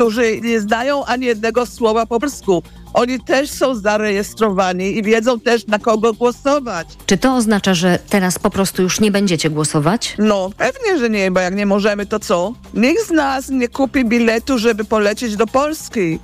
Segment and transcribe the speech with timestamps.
[0.00, 2.62] którzy nie znają ani jednego słowa po polsku.
[2.94, 6.88] Oni też są zarejestrowani i wiedzą też na kogo głosować.
[7.06, 10.14] Czy to oznacza, że teraz po prostu już nie będziecie głosować?
[10.18, 12.52] No, pewnie, że nie, bo jak nie możemy, to co?
[12.74, 16.18] Nikt z nas nie kupi biletu, żeby polecieć do Polski.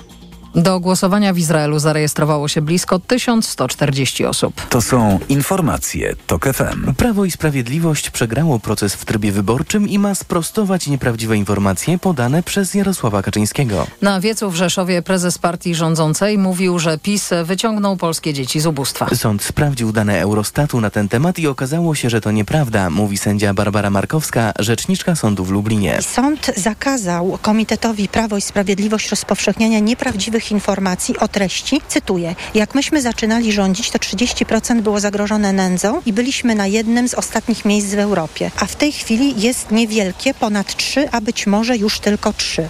[0.56, 4.66] Do głosowania w Izraelu zarejestrowało się blisko 1140 osób.
[4.68, 6.94] To są informacje TOK FM.
[6.94, 12.74] Prawo i Sprawiedliwość przegrało proces w trybie wyborczym i ma sprostować nieprawdziwe informacje podane przez
[12.74, 13.86] Jarosława Kaczyńskiego.
[14.02, 19.06] Na wiecu w Rzeszowie prezes partii rządzącej mówił, że PiS wyciągnął polskie dzieci z ubóstwa.
[19.14, 23.54] Sąd sprawdził dane Eurostatu na ten temat i okazało się, że to nieprawda, mówi sędzia
[23.54, 25.98] Barbara Markowska, rzeczniczka sądu w Lublinie.
[26.02, 31.80] Sąd zakazał Komitetowi Prawo i Sprawiedliwość rozpowszechniania nieprawdziwych informacji o treści.
[31.88, 37.14] Cytuję: Jak myśmy zaczynali rządzić, to 30% było zagrożone nędzą i byliśmy na jednym z
[37.14, 38.50] ostatnich miejsc w Europie.
[38.56, 42.68] A w tej chwili jest niewielkie, ponad 3, a być może już tylko 3.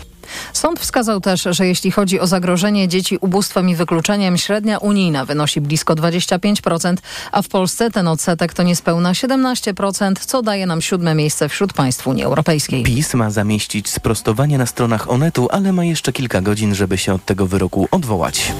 [0.52, 5.60] Sąd wskazał też, że jeśli chodzi o zagrożenie dzieci ubóstwem i wykluczeniem, średnia unijna wynosi
[5.60, 6.96] blisko 25%,
[7.32, 12.06] a w Polsce ten odsetek to niespełna 17%, co daje nam siódme miejsce wśród państw
[12.06, 12.82] Unii Europejskiej.
[12.82, 17.24] PiS ma zamieścić sprostowanie na stronach Onetu, ale ma jeszcze kilka godzin, żeby się od
[17.24, 18.52] tego wyroku odwołać.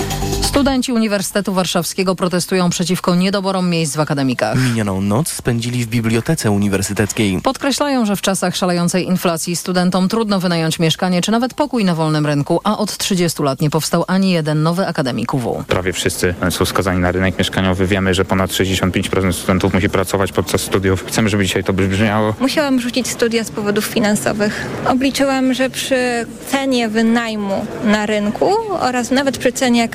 [0.47, 4.59] Studenci Uniwersytetu Warszawskiego protestują przeciwko niedoborom miejsc w akademikach.
[4.59, 7.41] Minioną noc spędzili w bibliotece uniwersyteckiej.
[7.43, 12.27] Podkreślają, że w czasach szalejącej inflacji studentom trudno wynająć mieszkanie czy nawet pokój na wolnym
[12.27, 15.65] rynku, a od 30 lat nie powstał ani jeden nowy akademik UW.
[15.67, 17.87] Prawie wszyscy są skazani na rynek mieszkaniowy.
[17.87, 21.05] Wiemy, że ponad 65% studentów musi pracować podczas studiów.
[21.07, 22.35] Chcemy, żeby dzisiaj to brzmiało.
[22.41, 24.67] Musiałam rzucić studia z powodów finansowych.
[24.89, 29.89] Obliczyłam, że przy cenie wynajmu na rynku oraz nawet przy cenie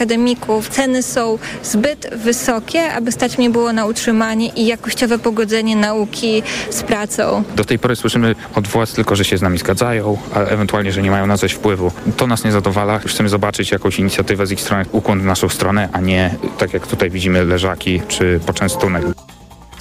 [0.52, 6.44] akademików ceny są zbyt wysokie, aby stać mnie było na utrzymanie i jakościowe pogodzenie nauki
[6.70, 7.44] z pracą.
[7.56, 11.02] Do tej pory słyszymy od władz tylko, że się z nami zgadzają, a ewentualnie, że
[11.02, 11.92] nie mają na coś wpływu.
[12.18, 13.00] To nas nie zadowala.
[13.00, 16.88] Chcemy zobaczyć jakąś inicjatywę z ich strony, ukłon w naszą stronę, a nie tak jak
[16.88, 19.04] tutaj widzimy leżaki czy poczęstunek.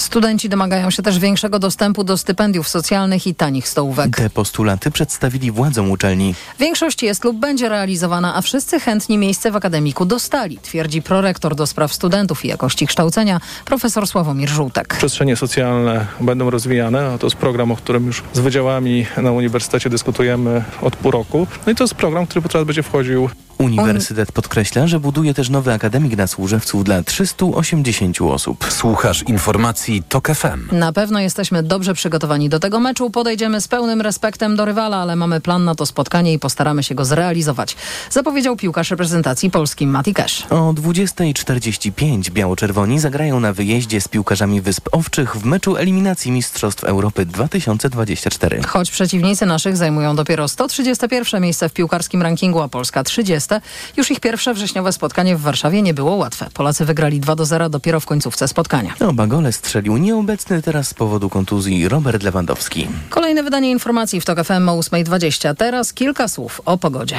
[0.00, 4.16] Studenci domagają się też większego dostępu do stypendiów socjalnych i tanich stołówek.
[4.16, 6.34] Te postulaty przedstawili władzom uczelni.
[6.58, 11.66] Większość jest lub będzie realizowana, a wszyscy chętni miejsce w akademiku dostali, twierdzi prorektor do
[11.66, 14.96] spraw studentów i jakości kształcenia, profesor Sławomir Żółtek.
[14.96, 19.90] Przestrzenie socjalne będą rozwijane, a to jest program, o którym już z wydziałami na uniwersytecie
[19.90, 21.46] dyskutujemy od pół roku.
[21.66, 23.30] No i to jest program, który teraz będzie wchodził
[23.60, 28.64] Uniwersytet podkreśla, że buduje też nowy akademik na Służewcu dla 380 osób.
[28.68, 30.78] Słuchasz informacji TOK FM.
[30.78, 33.10] Na pewno jesteśmy dobrze przygotowani do tego meczu.
[33.10, 36.94] Podejdziemy z pełnym respektem do rywala, ale mamy plan na to spotkanie i postaramy się
[36.94, 37.76] go zrealizować.
[38.10, 40.46] Zapowiedział piłkarz reprezentacji Polski Mati Cash.
[40.50, 47.26] O 20.45 biało-czerwoni zagrają na wyjeździe z piłkarzami Wysp Owczych w meczu eliminacji Mistrzostw Europy
[47.26, 48.62] 2024.
[48.62, 53.48] Choć przeciwnicy naszych zajmują dopiero 131 miejsce w piłkarskim rankingu, a Polska 30.
[53.96, 56.46] Już ich pierwsze wrześniowe spotkanie w Warszawie nie było łatwe.
[56.54, 58.94] Polacy wygrali 2 do 0 dopiero w końcówce spotkania.
[59.08, 62.88] Oba gole strzelił nieobecny teraz z powodu kontuzji Robert Lewandowski.
[63.10, 65.54] Kolejne wydanie informacji w TOK FM o 8.20.
[65.56, 67.16] Teraz kilka słów o pogodzie.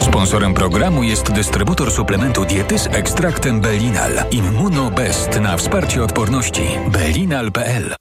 [0.00, 4.12] Sponsorem programu jest dystrybutor suplementu diety z ekstraktem Belinal.
[4.30, 6.62] Immunobest na wsparcie odporności.
[6.92, 7.94] Belinal.pl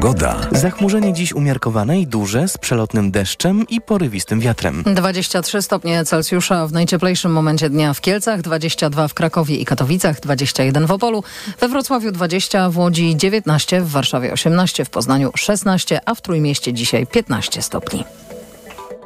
[0.00, 0.36] Pogoda.
[0.52, 4.82] Zachmurzenie dziś umiarkowane i duże z przelotnym deszczem i porywistym wiatrem.
[4.94, 10.86] 23 stopnie Celsjusza w najcieplejszym momencie dnia w Kielcach, 22 w Krakowie i Katowicach, 21
[10.86, 11.24] w Opolu,
[11.60, 16.72] we Wrocławiu 20, w Łodzi 19, w Warszawie 18, w Poznaniu 16, a w Trójmieście
[16.72, 18.04] dzisiaj 15 stopni.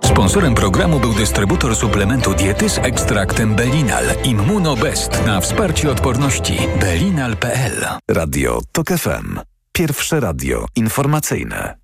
[0.04, 4.04] Sponsorem programu był dystrybutor suplementu diety z ekstraktem Belinal.
[4.24, 6.58] Immunobest na wsparcie odporności.
[6.80, 9.51] Belinal.pl Radio TOK FM.
[9.72, 11.76] Pierwsze radio informacyjne.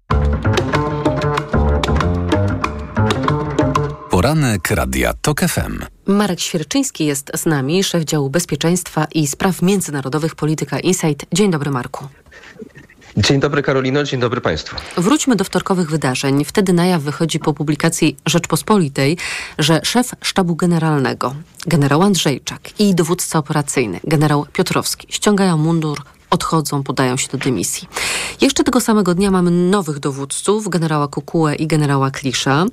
[4.10, 5.84] Poranek Radia TOK FM.
[6.06, 11.26] Marek Świerczyński jest z nami, szef działu bezpieczeństwa i spraw międzynarodowych Polityka Insight.
[11.32, 12.08] Dzień dobry Marku.
[13.16, 14.76] Dzień dobry Karolino, dzień dobry Państwu.
[14.96, 16.44] Wróćmy do wtorkowych wydarzeń.
[16.44, 19.16] Wtedy na jaw wychodzi po publikacji Rzeczpospolitej,
[19.58, 21.34] że szef sztabu generalnego,
[21.66, 27.88] generał Andrzejczak i dowódca operacyjny, generał Piotrowski ściągają mundur, odchodzą, podają się do dymisji.
[28.40, 32.66] Jeszcze tego samego dnia mamy nowych dowódców, generała Kukułę i generała Klisza.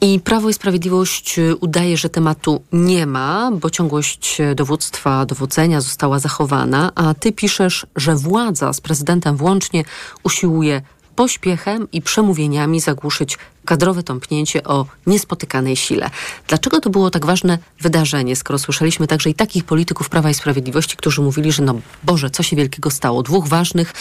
[0.00, 6.92] I Prawo i Sprawiedliwość udaje, że tematu nie ma, bo ciągłość dowództwa, dowodzenia została zachowana,
[6.94, 9.84] a ty piszesz, że władza z prezydentem włącznie
[10.22, 10.82] usiłuje
[11.16, 16.10] pośpiechem i przemówieniami zagłuszyć kadrowe tąpnięcie o niespotykanej sile.
[16.48, 20.96] Dlaczego to było tak ważne wydarzenie, skoro słyszeliśmy także i takich polityków Prawa i Sprawiedliwości,
[20.96, 21.74] którzy mówili, że no
[22.04, 23.22] Boże, co się wielkiego stało?
[23.22, 23.92] Dwóch ważnych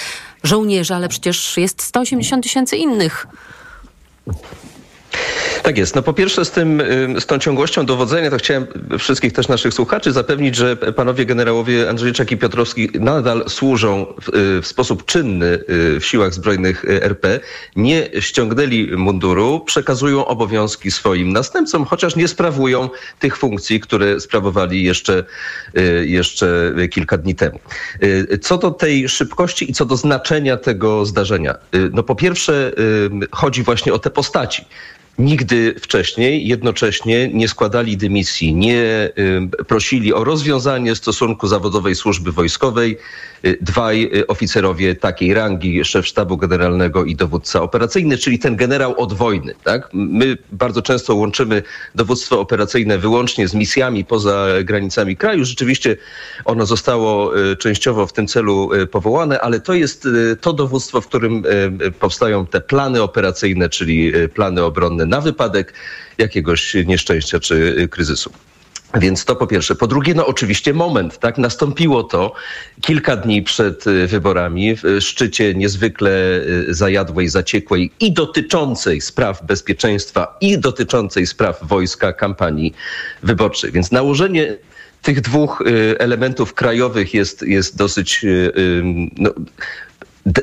[0.43, 3.27] żołnierzy, ale przecież jest 180 tysięcy innych.
[5.63, 5.95] Tak jest.
[5.95, 6.83] No po pierwsze z, tym,
[7.19, 8.67] z tą ciągłością dowodzenia to chciałem
[8.99, 14.61] wszystkich też naszych słuchaczy zapewnić, że panowie generałowie Andrzejczak i Piotrowski nadal służą w, y,
[14.61, 15.45] w sposób czynny
[15.95, 17.39] y, w siłach zbrojnych y, RP.
[17.75, 22.89] Nie ściągnęli munduru, przekazują obowiązki swoim następcom, chociaż nie sprawują
[23.19, 25.23] tych funkcji, które sprawowali jeszcze,
[26.05, 27.59] jeszcze kilka dni temu.
[28.41, 31.55] Co do tej szybkości i co do znaczenia tego zdarzenia.
[31.91, 32.71] No po pierwsze
[33.31, 34.65] chodzi właśnie o te postaci
[35.19, 39.09] nigdy wcześniej jednocześnie nie składali dymisji, nie
[39.67, 42.97] prosili o rozwiązanie stosunku zawodowej służby wojskowej,
[43.45, 48.99] Y, dwaj y, oficerowie takiej rangi, szef sztabu generalnego i dowódca operacyjny, czyli ten generał
[49.01, 49.53] od wojny.
[49.63, 49.89] Tak?
[49.93, 51.63] My bardzo często łączymy
[51.95, 55.45] dowództwo operacyjne wyłącznie z misjami poza granicami kraju.
[55.45, 55.97] Rzeczywiście
[56.45, 60.07] ono zostało y, częściowo w tym celu powołane, ale to jest
[60.41, 61.43] to dowództwo, w którym
[61.99, 65.73] powstają te plany operacyjne, czyli plany obronne na wypadek
[66.17, 68.31] jakiegoś nieszczęścia czy kryzysu.
[68.99, 69.75] Więc to po pierwsze.
[69.75, 71.37] Po drugie, no oczywiście moment, tak?
[71.37, 72.33] Nastąpiło to
[72.81, 76.11] kilka dni przed y, wyborami w szczycie niezwykle
[76.69, 82.73] y, zajadłej, zaciekłej i dotyczącej spraw bezpieczeństwa i dotyczącej spraw wojska kampanii
[83.23, 83.71] wyborczej.
[83.71, 84.57] Więc nałożenie
[85.01, 88.25] tych dwóch y, elementów krajowych jest, jest dosyć
[89.17, 89.29] no,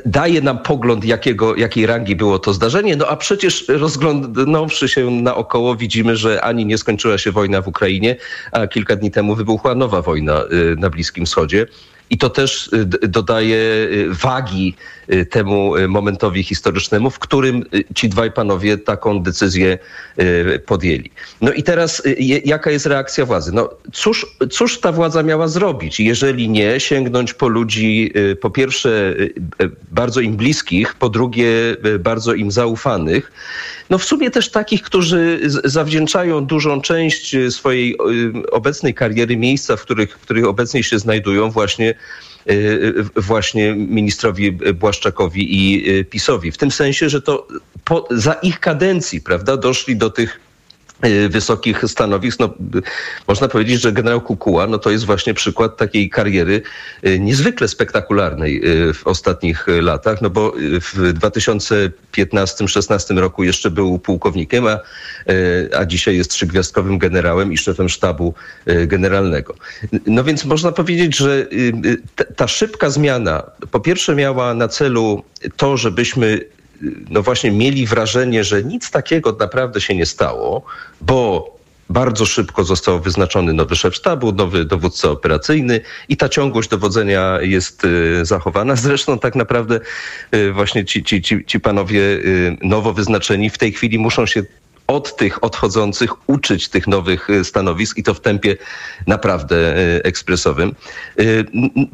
[0.05, 2.95] daje nam pogląd, jakiego, jakiej rangi było to zdarzenie.
[2.95, 8.15] No a przecież rozglądnąwszy się naokoło, widzimy, że ani nie skończyła się wojna w Ukrainie,
[8.51, 11.67] a kilka dni temu wybuchła nowa wojna y, na Bliskim Wschodzie.
[12.13, 14.75] I to też y, dodaje y, wagi
[15.13, 17.65] y, temu momentowi historycznemu, w którym
[17.95, 19.77] ci dwaj panowie taką decyzję
[20.65, 21.11] podjęli.
[21.41, 22.01] No i teraz
[22.45, 23.51] jaka jest reakcja władzy?
[23.53, 29.15] No cóż, cóż ta władza miała zrobić, jeżeli nie sięgnąć po ludzi, po pierwsze
[29.91, 31.49] bardzo im bliskich, po drugie
[31.99, 33.31] bardzo im zaufanych,
[33.89, 37.97] no w sumie też takich, którzy zawdzięczają dużą część swojej
[38.51, 41.95] obecnej kariery, miejsca, w których, w których obecnie się znajdują właśnie
[43.15, 46.51] właśnie ministrowi Błaszczakowi i y, PiSowi.
[46.51, 47.47] W tym sensie, że to
[47.83, 50.42] po, za ich kadencji, prawda, doszli do tych Y,
[51.29, 52.39] wysokich stanowisk.
[52.39, 52.53] No,
[53.27, 56.61] można powiedzieć, że generał Kukuła no, to jest właśnie przykład takiej kariery
[57.07, 64.67] y, niezwykle spektakularnej y, w ostatnich latach, no bo w 2015-16 roku jeszcze był pułkownikiem,
[64.67, 64.79] a,
[65.77, 68.33] a dzisiaj jest trzygwiazdkowym generałem i szefem sztabu
[68.87, 69.55] generalnego.
[70.07, 71.47] No więc można powiedzieć, że
[72.35, 75.23] ta szybka zmiana po pierwsze miała na celu
[75.57, 76.39] to, żebyśmy
[77.09, 80.63] no właśnie mieli wrażenie, że nic takiego naprawdę się nie stało,
[81.01, 81.53] bo
[81.89, 87.85] bardzo szybko został wyznaczony nowy szef sztabu, nowy dowódca operacyjny i ta ciągłość dowodzenia jest
[87.85, 88.75] y, zachowana.
[88.75, 89.79] Zresztą tak naprawdę
[90.33, 94.43] y, właśnie ci, ci, ci, ci panowie y, nowo wyznaczeni w tej chwili muszą się
[94.87, 98.57] od tych odchodzących uczyć tych nowych stanowisk i to w tempie
[99.07, 100.75] naprawdę ekspresowym.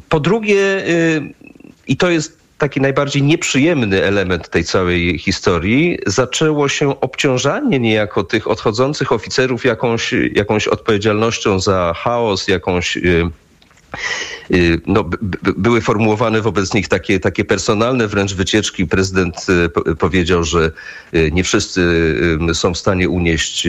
[0.09, 0.83] Po drugie,
[1.87, 8.47] i to jest taki najbardziej nieprzyjemny element tej całej historii, zaczęło się obciążanie niejako tych
[8.47, 13.29] odchodzących oficerów jakąś, jakąś odpowiedzialnością za chaos, jakąś y,
[14.51, 15.09] Y, no,
[15.57, 18.87] były formułowane wobec nich takie, takie personalne wręcz wycieczki.
[18.87, 19.47] Prezydent
[19.87, 20.71] y, powiedział, że
[21.13, 21.81] y, nie wszyscy
[22.53, 23.67] są w stanie unieść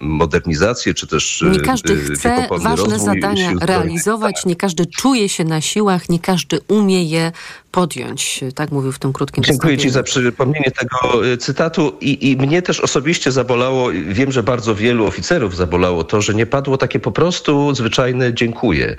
[0.00, 6.08] modernizację, czy też Nie każdy chce ważne zadania realizować, nie każdy czuje się na siłach,
[6.08, 7.32] nie każdy umie je
[7.70, 8.40] podjąć.
[8.54, 12.80] Tak mówił w tym krótkim Dziękuję Ci za przypomnienie tego cytatu I, i mnie też
[12.80, 17.74] osobiście zabolało, wiem, że bardzo wielu oficerów zabolało to, że nie padło takie po prostu
[17.74, 18.96] zwyczajne dziękuję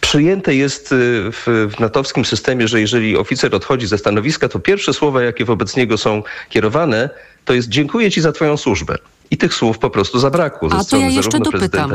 [0.00, 0.96] przyjęte jest y,
[1.32, 5.76] w, w natowskim systemie, że jeżeli oficer odchodzi ze stanowiska, to pierwsze słowa, jakie wobec
[5.76, 7.10] niego są kierowane,
[7.44, 8.98] to jest dziękuję ci za twoją służbę.
[9.30, 11.92] I tych słów po prostu zabrakło ze A strony to ja jeszcze dopytam.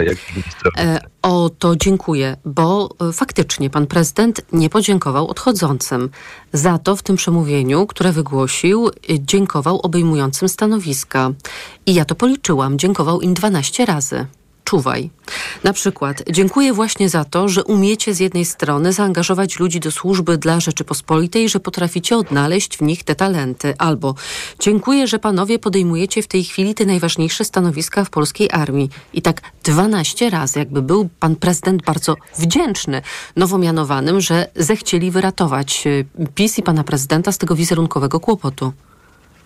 [0.77, 6.09] E, o to dziękuję, bo e, faktycznie pan prezydent nie podziękował odchodzącym.
[6.53, 11.31] Za to w tym przemówieniu, które wygłosił, e, dziękował obejmującym stanowiska.
[11.85, 14.25] I ja to policzyłam, dziękował im 12 razy.
[14.63, 15.09] Czuwaj.
[15.63, 20.37] Na przykład, dziękuję właśnie za to, że umiecie z jednej strony zaangażować ludzi do służby
[20.37, 23.73] dla Rzeczypospolitej, że potraficie odnaleźć w nich te talenty.
[23.77, 24.15] Albo
[24.59, 28.89] dziękuję, że panowie podejmujecie w tej chwili te najważniejsze stanowiska w polskiej armii.
[29.13, 33.01] I tak 12 razy, jakby był pan prezydent bardzo wdzięczny
[33.35, 38.73] nowo mianowanym, że zechcieli wyratować e, PiS i pana prezydenta z tego wizerunkowego kłopotu.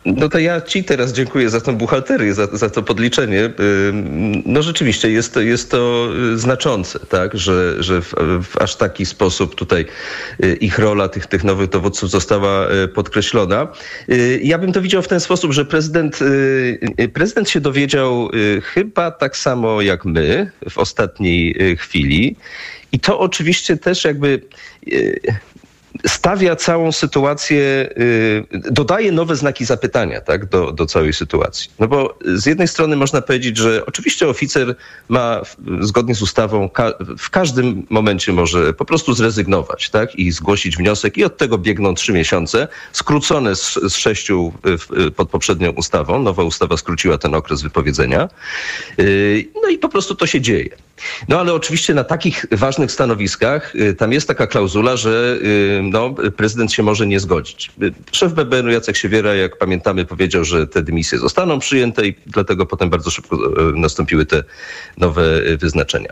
[0.06, 3.50] No to ja ci teraz dziękuję za tę buchalterię, za, za to podliczenie.
[4.46, 9.06] No rzeczywiście jest to, jest to y, znaczące, tak, że, że w, w aż taki
[9.06, 9.86] sposób tutaj
[10.44, 13.68] y, ich rola tych, tych nowych dowódców została y, podkreślona.
[14.42, 16.20] Ja bym to widział w ten sposób, że prezydent,
[17.14, 18.30] prezydent się dowiedział
[18.64, 22.36] chyba tak samo jak my w ostatniej chwili.
[22.92, 24.42] I to oczywiście też jakby
[26.08, 31.72] stawia całą sytuację, y, dodaje nowe znaki zapytania tak, do, do całej sytuacji.
[31.80, 34.76] No bo z jednej strony można powiedzieć, że oczywiście oficer
[35.10, 35.42] ma
[35.82, 36.70] zgodnie z ustawą
[37.18, 41.94] w każdym momencie może po prostu zrezygnować tak, i zgłosić wniosek i od tego biegną
[41.96, 44.54] trzy miesiące, skrócone z, z sześciu
[45.16, 46.20] pod poprzednią ustawą.
[46.20, 48.30] Nowa ustawa skróciła ten okres wypowiedzenia.
[49.00, 50.70] Y, no i po prostu to się dzieje.
[51.28, 55.40] No ale oczywiście na takich ważnych stanowiskach y, tam jest taka klauzula, że
[55.84, 57.72] no, prezydent się może nie zgodzić.
[58.12, 62.90] Szef BBN-u Jacek Siewiera, jak pamiętamy, powiedział, że te dymisje zostaną przyjęte i dlatego potem
[62.90, 64.44] bardzo szybko e, nastąpiły te
[64.98, 66.10] nowe e, wyznaczenia.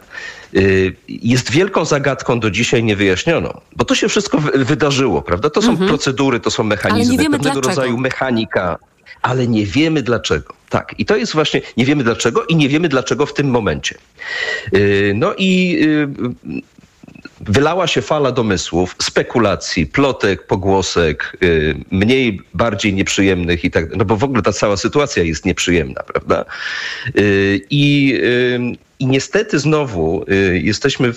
[0.55, 0.59] E,
[1.07, 5.49] jest wielką zagadką do dzisiaj niewyjaśnioną, bo to się wszystko wydarzyło, prawda?
[5.49, 5.89] To są mhm.
[5.89, 7.67] procedury, to są mechanizmy, pewnego dlaczego.
[7.69, 8.77] rodzaju mechanika
[9.23, 10.53] ale nie wiemy dlaczego.
[10.73, 13.95] Tak, i to jest właśnie, nie wiemy dlaczego i nie wiemy dlaczego w tym momencie.
[15.13, 15.79] No i
[17.41, 24.15] wylała się fala domysłów, spekulacji, plotek, pogłosek, y, mniej, bardziej nieprzyjemnych i tak, no bo
[24.15, 26.45] w ogóle ta cała sytuacja jest nieprzyjemna, prawda?
[27.17, 28.59] Y, I, y,
[28.99, 31.13] i niestety znowu jesteśmy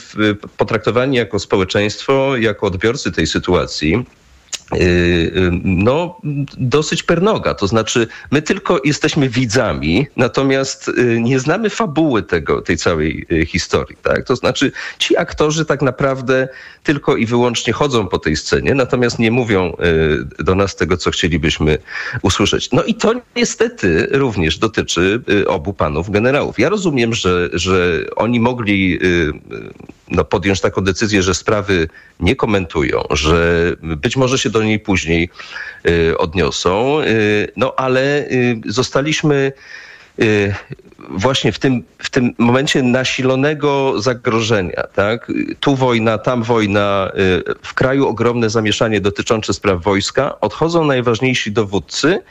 [0.56, 4.25] potraktowani jako społeczeństwo, jako odbiorcy tej sytuacji Y, y,
[5.64, 6.20] no,
[6.58, 7.54] dosyć pernoga.
[7.54, 13.96] To znaczy, my tylko jesteśmy widzami, natomiast y, nie znamy fabuły tego, tej całej historii.
[14.02, 14.24] Tak?
[14.24, 16.48] To znaczy, ci aktorzy tak naprawdę
[16.82, 19.76] tylko i wyłącznie chodzą po tej scenie, natomiast nie mówią
[20.38, 21.78] do nas tego, co chcielibyśmy
[22.22, 22.70] usłyszeć.
[22.72, 26.58] No i to niestety również dotyczy obu panów generałów.
[26.58, 28.98] Ja rozumiem, że, że oni mogli
[30.08, 31.88] no, podjąć taką decyzję, że sprawy
[32.20, 35.30] nie komentują, że być może się do niej później
[35.88, 39.52] y, odniosą, y, no ale y, zostaliśmy
[41.10, 45.32] właśnie w tym, w tym momencie nasilonego zagrożenia, tak?
[45.60, 47.12] Tu wojna, tam wojna,
[47.62, 52.22] w kraju ogromne zamieszanie dotyczące spraw wojska, odchodzą najważniejsi dowódcy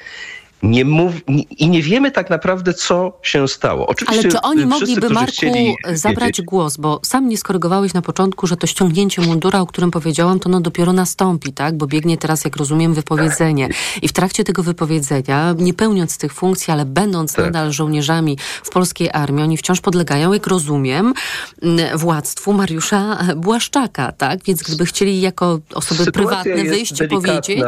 [0.64, 1.14] nie mów,
[1.58, 3.88] i nie wiemy tak naprawdę, co się stało.
[3.88, 5.46] Oczywiście Ale czy oni mogliby, Marku,
[5.94, 6.46] zabrać wiedzieć.
[6.46, 6.78] głos?
[6.78, 10.62] Bo sam nie skorygowałeś na początku, że to ściągnięcie mundura, o którym powiedziałam, to no
[10.62, 11.78] dopiero nastąpi, tak?
[11.78, 13.70] Bo biegnie teraz, jak rozumiem, wypowiedzenie.
[14.02, 17.46] I w trakcie tego wypowiedzenia, nie pełniąc tych funkcji, ale będąc tak.
[17.46, 21.14] nadal żołnierzami w polskiej armii, oni wciąż podlegają, jak rozumiem,
[21.96, 24.44] władztwu Mariusza Błaszczaka, tak?
[24.44, 27.60] Więc gdyby chcieli jako osoby Sytuacja prywatne wyjść i powiedzieć...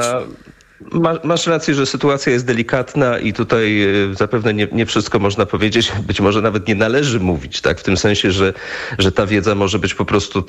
[1.24, 5.92] Masz rację, że sytuacja jest delikatna i tutaj e, zapewne nie, nie, wszystko można powiedzieć,
[6.08, 7.80] być może nawet nie należy mówić, tak?
[7.80, 8.54] W tym sensie, że,
[9.00, 10.44] że ta wiedza może być po prostu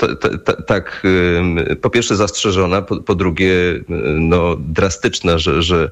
[0.66, 1.02] tak,
[1.80, 3.54] po pierwsze zastrzeżona, po, po, drugie
[4.18, 5.90] no, drastyczna, że, że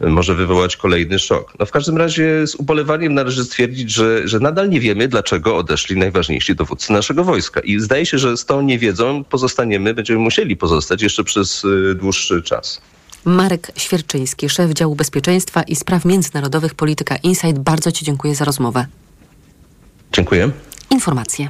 [0.00, 1.52] może wywołać kolejny szok.
[1.58, 5.96] No w każdym razie z ubolewaniem należy stwierdzić, że, że nadal nie wiemy, dlaczego odeszli
[5.96, 7.60] najważniejsi dowódcy naszego wojska.
[7.60, 12.42] I zdaje się, że z tą niewiedzą pozostaniemy, będziemy musieli pozostać jeszcze przez e, dłuższy
[12.42, 12.80] czas.
[13.26, 17.58] Marek Świerczyński, szef działu bezpieczeństwa i spraw międzynarodowych Polityka Insight.
[17.58, 18.86] Bardzo Ci dziękuję za rozmowę.
[20.12, 20.50] Dziękuję.
[20.90, 21.48] Informacje.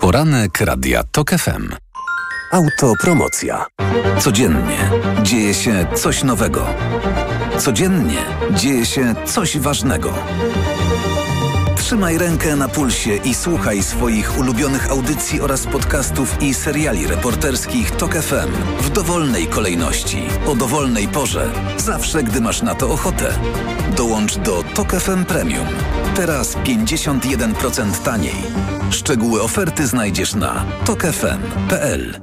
[0.00, 1.68] Poranek Radia TOK FM.
[2.52, 3.66] Autopromocja.
[4.18, 4.90] Codziennie
[5.22, 6.66] dzieje się coś nowego.
[7.58, 10.14] Codziennie dzieje się coś ważnego.
[11.86, 18.14] Trzymaj rękę na pulsie i słuchaj swoich ulubionych audycji oraz podcastów i seriali reporterskich TOK
[18.14, 23.38] FM w dowolnej kolejności, o dowolnej porze, zawsze gdy masz na to ochotę.
[23.96, 25.66] Dołącz do TOK FM Premium.
[26.16, 28.42] Teraz 51% taniej.
[28.90, 32.20] Szczegóły oferty znajdziesz na tokefm.pl.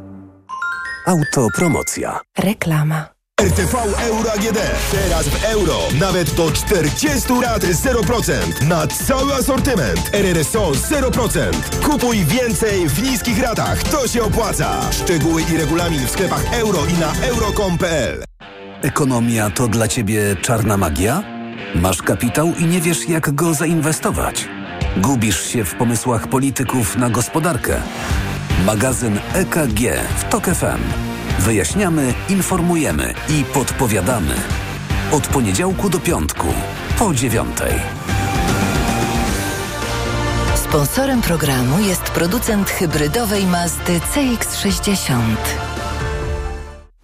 [1.08, 2.20] Autopromocja.
[2.38, 3.13] Reklama.
[3.44, 4.60] RTV Euro AGD.
[4.92, 5.80] Teraz w euro.
[6.00, 8.68] Nawet do 40 lat 0%.
[8.68, 10.10] Na cały asortyment.
[10.14, 11.52] RRSO 0%.
[11.84, 13.84] Kupuj więcej w niskich ratach.
[13.84, 14.92] To się opłaca.
[14.92, 18.24] Szczegóły i regulamin w sklepach euro i na euro.com.pl
[18.82, 21.24] Ekonomia to dla Ciebie czarna magia?
[21.76, 24.48] Masz kapitał i nie wiesz, jak go zainwestować.
[24.98, 27.82] Gubisz się w pomysłach polityków na gospodarkę.
[28.66, 29.80] Magazyn EKG
[30.18, 31.13] w TOK FM.
[31.40, 34.36] Wyjaśniamy, informujemy i podpowiadamy.
[35.12, 36.48] Od poniedziałku do piątku,
[37.00, 37.74] po dziewiątej.
[40.56, 45.16] Sponsorem programu jest producent hybrydowej Mazdy CX-60.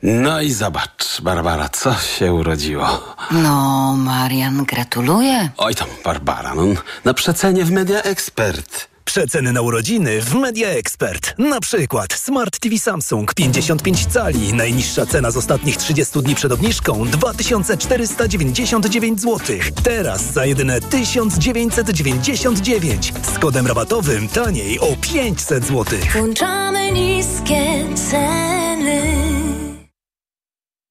[0.04, 3.16] No i zobacz, Barbara, co się urodziło.
[3.32, 5.50] No, Marian, gratuluję.
[5.58, 6.64] Oj tam, Barbara, no,
[7.06, 8.88] na przecenie w Media Expert.
[9.10, 11.36] Przeceny na urodziny w Media Expert.
[11.38, 14.54] Na przykład Smart TV Samsung 55 cali.
[14.54, 19.40] Najniższa cena z ostatnich 30 dni przed obniżką 2499 zł.
[19.84, 23.14] Teraz za jedyne 1999.
[23.36, 25.86] Z kodem rabatowym taniej o 500 zł.
[26.14, 29.39] Włączamy niskie ceny.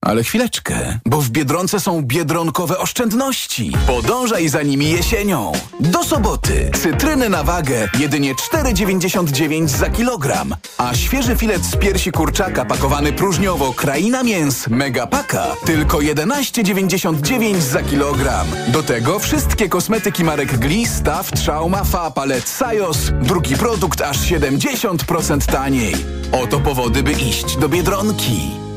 [0.05, 3.71] Ale chwileczkę, bo w Biedronce są biedronkowe oszczędności.
[3.87, 5.51] Podążaj za nimi jesienią.
[5.79, 12.65] Do soboty cytryny na wagę jedynie 4,99 za kilogram, a świeży filet z piersi kurczaka
[12.65, 18.47] pakowany próżniowo Kraina Mięs Megapaka tylko 11,99 za kilogram.
[18.67, 22.97] Do tego wszystkie kosmetyki marek Gliss, Taft, Schauma, Fa, Palet, Sajos.
[23.21, 25.95] Drugi produkt aż 70% taniej.
[26.31, 28.68] Oto powody, by iść do Biedronki.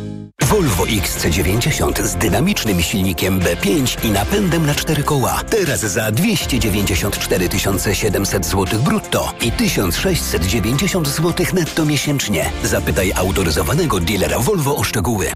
[0.53, 5.41] Volvo XC90 z dynamicznym silnikiem B5 i napędem na cztery koła.
[5.51, 7.49] Teraz za 294
[7.93, 12.51] 700 zł brutto i 1690 zł netto miesięcznie.
[12.63, 15.33] Zapytaj autoryzowanego dealera Volvo o szczegóły.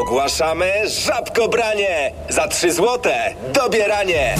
[0.00, 0.72] Ogłaszamy
[1.06, 2.12] żabkobranie!
[2.28, 4.34] Za 3 złote dobieranie!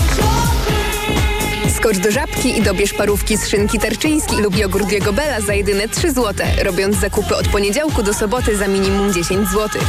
[1.79, 5.89] Skocz do Żabki i dobierz parówki z szynki tarczyński lub jogurt Diego Bella za jedyne
[5.89, 9.83] 3 zł, robiąc zakupy od poniedziałku do soboty za minimum 10 zł.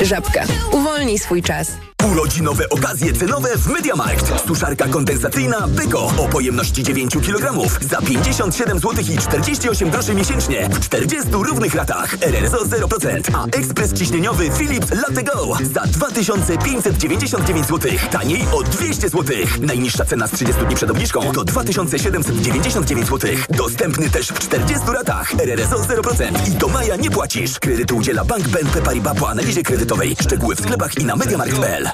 [0.00, 0.44] Żabka.
[0.72, 1.72] Uwolnij swój czas.
[2.12, 4.46] Urodzinowe okazje cenowe w Mediamarkt.
[4.46, 10.80] Suszarka kondensacyjna Beko o pojemności 9 kg za 57 zł i 48 groszy miesięcznie w
[10.80, 12.14] 40 równych ratach.
[12.20, 17.92] RRSO 0%, a ekspres ciśnieniowy Philips Latte Go za 2599 zł.
[18.10, 19.36] Taniej o 200 zł.
[19.60, 23.30] Najniższa cena z 30 dni przed obniżką to 2799 zł.
[23.50, 25.34] Dostępny też w 40 ratach.
[25.34, 27.58] RRSO 0% i do maja nie płacisz.
[27.60, 30.16] Kredytu udziela Bank BNP Paribas po analizie kredytowej.
[30.22, 31.93] Szczegóły w sklepach i na mediamarkt.pl.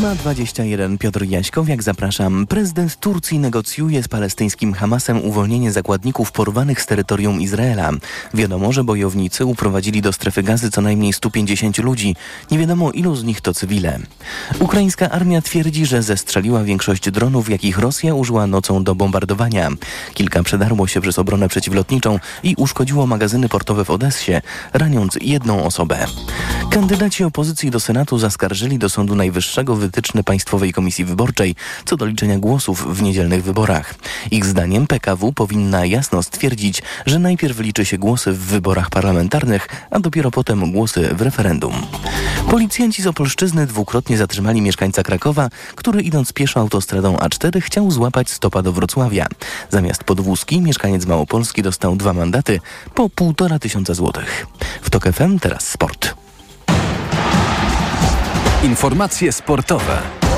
[0.00, 2.46] 8.21 Piotr Jaśkowiak, zapraszam.
[2.46, 7.90] Prezydent Turcji negocjuje z palestyńskim Hamasem uwolnienie zakładników porwanych z terytorium Izraela.
[8.34, 12.16] Wiadomo, że bojownicy uprowadzili do strefy gazy co najmniej 150 ludzi.
[12.50, 13.98] Nie wiadomo ilu z nich to cywile.
[14.58, 19.70] Ukraińska armia twierdzi, że zestrzeliła większość dronów, jakich Rosja użyła nocą do bombardowania.
[20.14, 24.32] Kilka przedarło się przez obronę przeciwlotniczą i uszkodziło magazyny portowe w Odessie,
[24.72, 26.06] raniąc jedną osobę.
[26.70, 31.54] Kandydaci opozycji do Senatu zaskarżyli do Sądu Najwyższego wytyczne Państwowej Komisji Wyborczej
[31.84, 33.94] co do liczenia głosów w niedzielnych wyborach.
[34.30, 40.00] Ich zdaniem PKW powinna jasno stwierdzić, że najpierw liczy się głosy w wyborach parlamentarnych, a
[40.00, 41.74] dopiero potem głosy w referendum.
[42.50, 48.62] Policjanci z Opolszczyzny dwukrotnie zatrzymali mieszkańca Krakowa, który idąc pieszo autostradą A4 chciał złapać stopa
[48.62, 49.26] do Wrocławia.
[49.70, 52.60] Zamiast podwózki mieszkaniec Małopolski dostał dwa mandaty
[52.94, 54.46] po półtora tysiąca złotych.
[54.82, 56.19] W TOK FM teraz sport.
[58.62, 60.29] Informacje sportowe.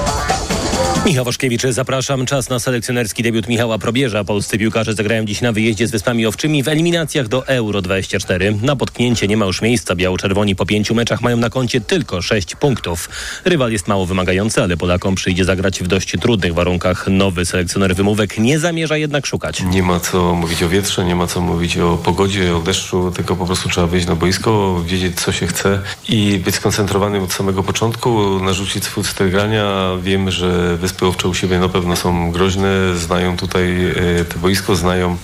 [1.07, 2.27] Michał Waszkiewicz, zapraszam.
[2.27, 4.25] Czas na selekcjonerski debiut Michała Probierza.
[4.25, 8.59] Polscy piłkarze zagrają dziś na wyjeździe z Wyspami Owczymi w eliminacjach do Euro 24.
[8.63, 9.95] Na potknięcie nie ma już miejsca.
[9.95, 13.09] Biało-czerwoni po pięciu meczach mają na koncie tylko sześć punktów.
[13.45, 17.07] Rywal jest mało wymagający, ale Polakom przyjdzie zagrać w dość trudnych warunkach.
[17.09, 19.63] Nowy selekcjoner wymówek nie zamierza jednak szukać.
[19.63, 23.37] Nie ma co mówić o wietrze, nie ma co mówić o pogodzie, o deszczu, tylko
[23.37, 27.63] po prostu trzeba wyjść na boisko, wiedzieć co się chce i być skoncentrowanym od samego
[27.63, 29.91] początku, narzucić swój styl grania.
[30.03, 33.85] Wiem, że Wyspy Owcze u siebie na pewno są groźne, znają tutaj
[34.21, 35.17] e, te boisko, znają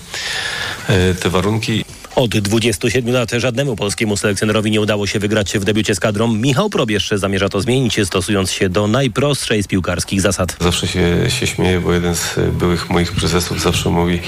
[0.89, 1.85] e, te warunki.
[2.19, 6.29] Od 27 lat żadnemu polskiemu selekcjonerowi nie udało się wygrać w debiucie z kadrą.
[6.29, 10.57] Michał Probierz zamierza to zmienić, stosując się do najprostszej z piłkarskich zasad.
[10.61, 14.21] Zawsze się, się śmieję, bo jeden z byłych moich prezesów zawsze mówi,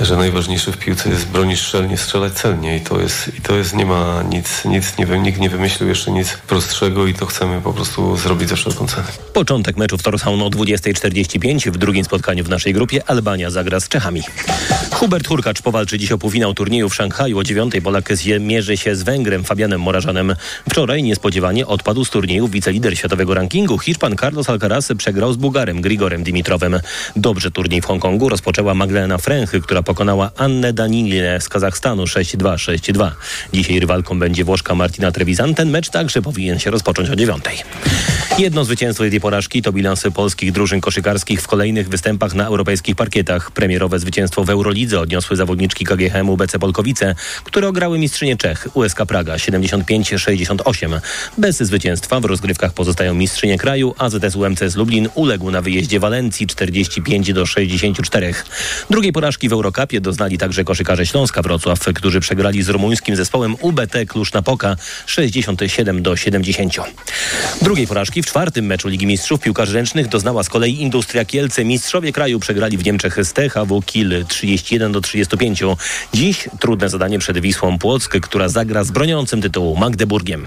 [0.00, 3.76] że najważniejsze w piłce jest bronić szczelnie, strzelać celnie i to jest, i to jest
[3.76, 7.72] nie ma nic, nic nie, nikt nie wymyślił jeszcze nic prostszego i to chcemy po
[7.72, 9.06] prostu zrobić za wszelką cenę.
[9.32, 11.70] Początek meczu w Torshavn o 20.45.
[11.70, 14.22] W drugim spotkaniu w naszej grupie Albania zagra z Czechami.
[14.92, 18.08] Hubert Hurkacz powalczy dziś o półfinał turnieju w Szanghaju Szanghaju o dziewiątej Polak
[18.40, 20.34] mierzy się z Węgrem Fabianem Morażanem.
[20.70, 23.78] Wczoraj niespodziewanie odpadł z turnieju wicelider światowego rankingu.
[23.78, 26.80] Hiszpan Carlos Alcaraz przegrał z Bułgarem Grigorem Dimitrowem.
[27.16, 33.10] Dobrze turniej w Hongkongu rozpoczęła Magdalena Fręchy, która pokonała Annę Danilinę z Kazachstanu 6-2, 6-2.
[33.52, 35.54] Dzisiaj rywalką będzie Włoszka Martina Trevisan.
[35.54, 37.56] Ten mecz także powinien się rozpocząć o dziewiątej.
[38.38, 43.50] Jedno zwycięstwo i porażki to bilansy polskich drużyn koszykarskich w kolejnych występach na europejskich parkietach.
[43.50, 46.99] Premierowe zwycięstwo w Eurolidze odniosły zawodniczki KGHM BC Polkowice,
[47.44, 51.00] które ograły mistrzynię Czech USK Praga 75-68.
[51.38, 57.32] Bez zwycięstwa w rozgrywkach pozostają mistrzynie kraju, AZS UMCS Lublin uległ na wyjeździe Walencji 45
[57.32, 58.34] do 64.
[58.90, 63.94] Drugiej porażki w Eurokapie doznali także koszykarze Śląska Wrocław, którzy przegrali z rumuńskim zespołem UBT
[64.08, 66.80] Klusz-Napoka 67 do 70.
[67.62, 71.64] Drugiej porażki w czwartym meczu Ligi Mistrzów Piłkarzy Ręcznych doznała z kolei Industria Kielce.
[71.64, 75.62] Mistrzowie kraju przegrali w Niemczech z THW Kiel 31 do 35.
[76.14, 80.46] Dziś trudne zadanie przed Wisłą Płock, która zagra z broniącym tytułu Magdeburgiem.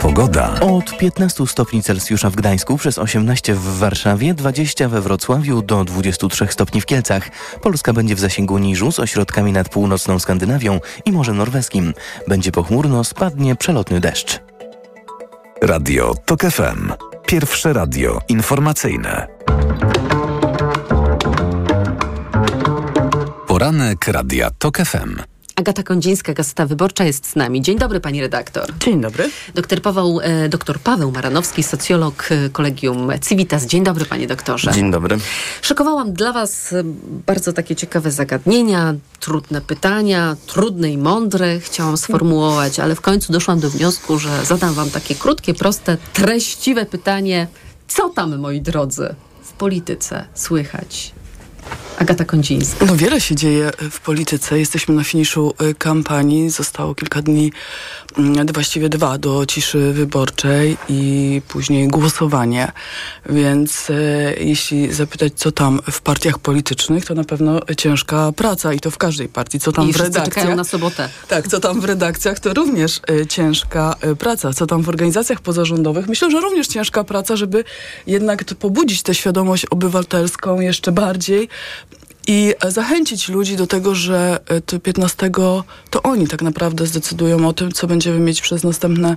[0.00, 0.60] Pogoda.
[0.60, 6.46] Od 15 stopni Celsjusza w Gdańsku, przez 18 w Warszawie, 20 we Wrocławiu do 23
[6.50, 7.30] stopni w Kielcach.
[7.62, 11.94] Polska będzie w zasięgu niżu z ośrodkami nad północną Skandynawią i Morzem Norweskim.
[12.28, 14.40] Będzie pochmurno, spadnie przelotny deszcz.
[15.62, 16.92] Radio TOK FM.
[17.26, 19.28] Pierwsze radio informacyjne.
[23.58, 25.22] Poranek Radia TOK FM.
[25.56, 27.62] Agata Kondzińska, Gazeta Wyborcza jest z nami.
[27.62, 28.72] Dzień dobry, pani redaktor.
[28.78, 29.30] Dzień dobry.
[29.54, 33.66] Doktor Paweł, e, doktor Paweł Maranowski, socjolog e, Kolegium Civitas.
[33.66, 34.72] Dzień dobry, panie doktorze.
[34.72, 35.18] Dzień dobry.
[35.62, 36.74] Szykowałam dla was
[37.26, 43.60] bardzo takie ciekawe zagadnienia, trudne pytania, trudne i mądre chciałam sformułować, ale w końcu doszłam
[43.60, 47.46] do wniosku, że zadam wam takie krótkie, proste, treściwe pytanie.
[47.88, 51.17] Co tam, moi drodzy, w polityce słychać?
[51.98, 52.84] Agata Kondzińska.
[52.86, 54.58] No wiele się dzieje w polityce.
[54.58, 56.50] Jesteśmy na finiszu y, kampanii.
[56.50, 57.52] Zostało kilka dni,
[58.18, 62.72] mm, właściwie dwa do ciszy wyborczej i później głosowanie.
[63.28, 63.94] Więc e,
[64.40, 68.98] jeśli zapytać, co tam w partiach politycznych, to na pewno ciężka praca i to w
[68.98, 69.60] każdej partii.
[69.60, 70.34] Co tam I w redakcjach?
[70.34, 71.08] czekają na sobotę.
[71.28, 74.52] Tak, co tam w redakcjach, to również e, ciężka praca.
[74.52, 76.08] Co tam w organizacjach pozarządowych?
[76.08, 77.64] Myślę, że również ciężka praca, żeby
[78.06, 81.48] jednak pobudzić tę świadomość obywatelską jeszcze bardziej
[82.28, 85.30] i zachęcić ludzi do tego, że to 15
[85.90, 89.16] to oni tak naprawdę zdecydują o tym, co będziemy mieć przez następne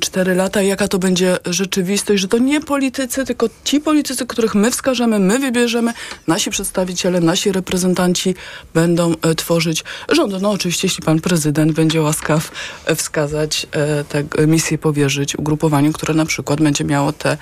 [0.00, 4.54] 4 lata i jaka to będzie rzeczywistość, że to nie politycy, tylko ci politycy, których
[4.54, 5.92] my wskażemy, my wybierzemy,
[6.26, 8.34] nasi przedstawiciele, nasi reprezentanci
[8.74, 10.42] będą tworzyć rząd.
[10.42, 12.50] No oczywiście, jeśli pan prezydent będzie łaskaw
[12.96, 13.66] wskazać,
[14.08, 17.36] tę misję powierzyć ugrupowaniu, które na przykład będzie miało tę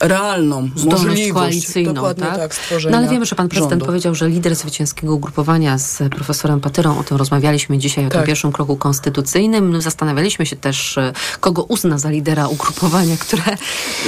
[0.00, 2.36] realną Zdolność możliwość koalicyjną, dokładnie tak?
[2.38, 3.86] tak stworzenia No ale wiemy, że pan prezydent rządu.
[3.86, 8.26] powiedział, że lider zwycięskiego ugrupowania z profesorem Patyrą, o tym rozmawialiśmy dzisiaj, o tym Tak.
[8.26, 9.82] pierwszym kroku konstytucyjnym.
[9.82, 13.42] Zastanawialiśmy się też, e, kogo uzna za lidera ugrupowania, które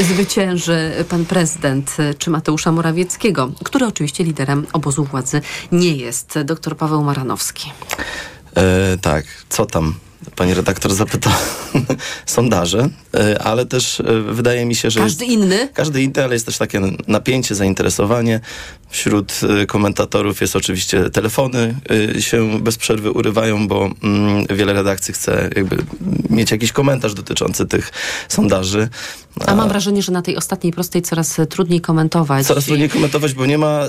[0.03, 5.41] zwycięży pan prezydent, e, czy Mateusza Morawieckiego, który oczywiście liderem obozu władzy
[5.73, 6.39] nie jest.
[6.45, 7.73] Doktor Paweł Maranowski.
[8.57, 9.95] E, tak, co tam?
[10.37, 11.31] Pani redaktor zapyta
[12.27, 15.01] sondaże, e, ale też e, wydaje mi się, że.
[15.01, 15.69] Każdy jest, inny?
[15.75, 18.41] Każdy inny, ale jest też takie napięcie, zainteresowanie.
[18.89, 21.75] Wśród e, komentatorów jest oczywiście telefony
[22.21, 25.77] się bez przerwy urywają, bo mm, wiele redakcji chce jakby
[26.31, 27.93] mieć jakiś komentarz dotyczący tych
[28.29, 28.89] sondaży.
[29.47, 32.47] A mam wrażenie, że na tej ostatniej prostej coraz trudniej komentować.
[32.47, 33.81] Coraz trudniej komentować, bo nie ma,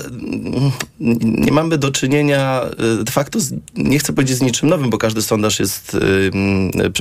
[1.24, 2.62] nie mamy do czynienia
[3.04, 5.96] de facto, z, nie chcę powiedzieć z niczym nowym, bo każdy sondaż jest,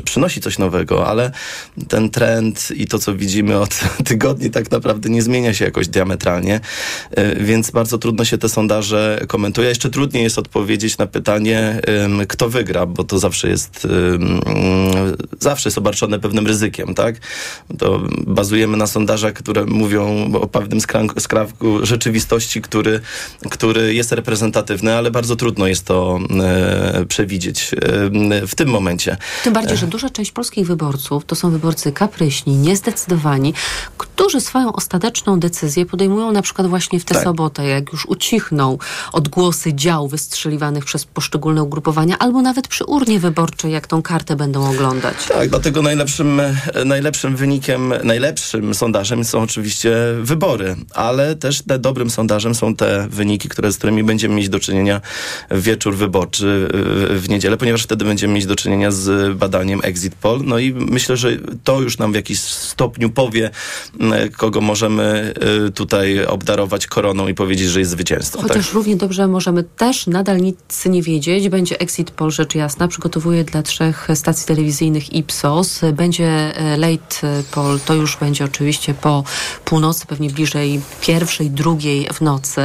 [0.05, 1.31] przynosi coś nowego, ale
[1.87, 6.61] ten trend i to, co widzimy od tygodni tak naprawdę nie zmienia się jakoś diametralnie,
[7.17, 9.69] y, więc bardzo trudno się te sondaże komentuje.
[9.69, 11.81] Jeszcze trudniej jest odpowiedzieć na pytanie,
[12.27, 13.87] kto wygra, bo to zawsze jest,
[15.39, 17.15] zawsze jest obarczone pewnym ryzykiem, tak?
[17.77, 20.79] To bazujemy na sondażach, które mówią o pewnym
[21.19, 22.99] skrawku rzeczywistości, który,
[23.49, 27.71] który jest reprezentatywny, ale bardzo trudno jest to e, przewidzieć
[28.47, 29.12] w tym momencie.
[29.43, 33.53] Tym bardziej, że duża część polskich wyborców to są wyborcy kapryśni, niezdecydowani,
[33.97, 37.23] którzy swoją ostateczną decyzję podejmują na przykład właśnie w tę Tak.
[37.23, 38.77] sobotę, jak już ucichną
[39.13, 44.69] odgłosy dział wystrzeliwanych przez poszczególne ugrupowania, albo nawet przy urnie wyborczej, jak tą kartę będą
[44.69, 45.15] oglądać.
[45.27, 46.41] Tak, dlatego najlepszym,
[46.85, 53.49] najlepszym wynikiem, najlepszym sondażem są oczywiście wybory, ale też te dobrym sondażem są te wyniki,
[53.49, 55.01] które, z którymi będziemy mieć do czynienia
[55.51, 56.67] w wieczór wyborczy
[57.09, 59.02] w niedzielę, ponieważ wtedy będziemy mieć do czynienia z
[59.35, 60.41] badaniem Exit Poll.
[60.45, 61.29] No i myślę, że
[61.63, 63.49] to już nam w jakiś stopniu powie,
[63.99, 65.33] m, kogo możemy
[65.67, 68.41] y, tutaj obdarować koroną i powiedzieć, że jest zwycięzcą.
[68.41, 68.73] Chociaż tak?
[68.73, 71.49] równie dobrze możemy też nadal nic nie wiedzieć.
[71.49, 72.87] Będzie Exit Poll, rzecz jasna.
[72.87, 75.81] Przygotowuje dla trzech stacji telewizyjnych Ipsos.
[75.93, 79.23] Będzie e, Late Poll, to już będzie oczywiście po
[79.65, 82.61] północy, pewnie bliżej pierwszej, drugiej w nocy.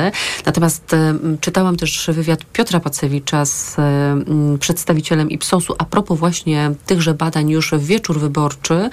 [0.47, 4.25] Natomiast e, czytałam też wywiad Piotra Pacewicza z e,
[4.61, 6.28] przedstawicielem Ipsosu a propos właśnie
[6.87, 8.91] tychże badań już w wieczór wyborczy.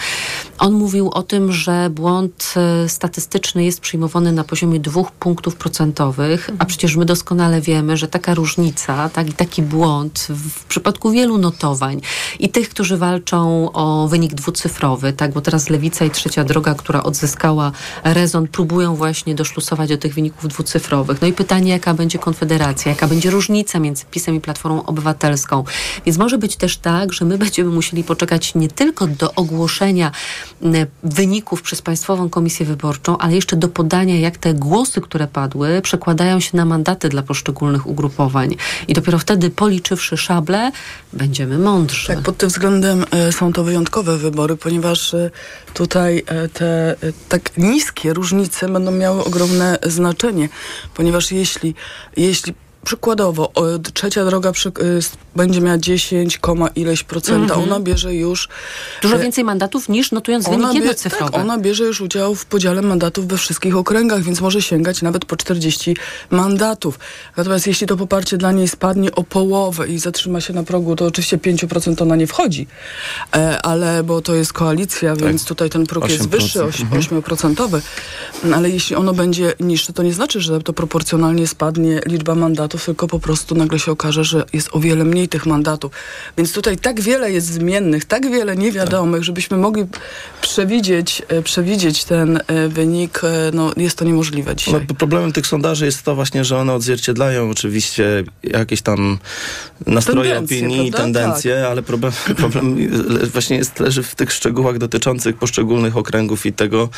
[0.60, 6.50] On mówił o tym, że błąd e, statystyczny jest przyjmowany na poziomie dwóch punktów procentowych,
[6.60, 11.38] a przecież my doskonale wiemy, że taka różnica, tak, i taki błąd w przypadku wielu
[11.38, 12.02] notowań
[12.40, 17.04] i tych, którzy walczą o wynik dwucyfrowy, tak, bo teraz Lewica i Trzecia Droga, która
[17.04, 17.72] odzyskała
[18.04, 21.22] rezon, próbują właśnie doszlusować do tych wyników dwucyfrowych.
[21.22, 25.64] No i pytanie, jaka będzie konfederacja, jaka będzie różnica między PiSem i Platformą Obywatelską.
[26.06, 30.12] Więc może być też tak, że my będziemy musieli poczekać nie tylko do ogłoszenia
[31.04, 36.40] wyników przez Państwową Komisję Wyborczą, ale jeszcze do podania, jak te głosy, które padły, przekładają
[36.40, 38.56] się na mandaty dla poszczególnych ugrupowań.
[38.88, 40.72] I dopiero wtedy, policzywszy szable,
[41.14, 42.08] będziemy mądrzy.
[42.08, 45.32] Tak, pod tym względem e, są to wyjątkowe wybory, ponieważ e,
[45.74, 46.96] tutaj e, te
[47.30, 50.50] tak niskie różnice będą miały ogromne znaczenie,
[50.96, 51.76] ponieważ jeśli,
[52.18, 52.54] jeśli
[52.86, 53.52] przykładowo
[53.94, 54.72] trzecia droga przy, y,
[55.36, 57.64] będzie miała 10, koma ileś procenta, Mhm.
[57.64, 58.50] ona bierze już...
[59.02, 61.32] Dużo e, więcej mandatów niż notując wynik bie- jednocyfrowy.
[61.32, 65.26] tak, ona bierze już udział w podziale mandatów we wszystkich okręgach, więc może sięgać nawet
[65.26, 65.96] po 40
[66.30, 67.00] mandatów.
[67.38, 71.06] Natomiast jeśli to poparcie dla niej spadnie o połowę i zatrzyma się na progu, to
[71.06, 72.68] oczywiście 5% ona nie wchodzi.
[73.36, 77.02] E, ale, bo to jest koalicja, więc tutaj ten próg jest 8%, wyższy, oś- mhm.
[77.02, 77.82] 8%.
[78.56, 83.08] Ale jeśli ono będzie niższe, to nie znaczy, że to proporcjonalnie spadnie liczba mandatów, tylko
[83.08, 85.92] po prostu nagle się okaże, że jest o wiele mniej tych mandatów.
[86.38, 89.86] Więc tutaj tak wiele jest zmiennych, tak wiele niewiadomych, żebyśmy mogli
[90.42, 94.86] przewidzieć, e, przewidzieć ten e, wynik, e, no jest to niemożliwe dzisiaj.
[94.90, 99.18] No, problemem tych sondaży jest to właśnie, że one odzwierciedlają oczywiście jakieś tam
[99.88, 101.20] nastroje Tendencje, opinii, prawda?
[101.20, 102.78] tendencje, ale problem, problem
[103.10, 106.90] le- właśnie jest, leży w tych szczegółach dotyczących poszczególnych okręgów i tego,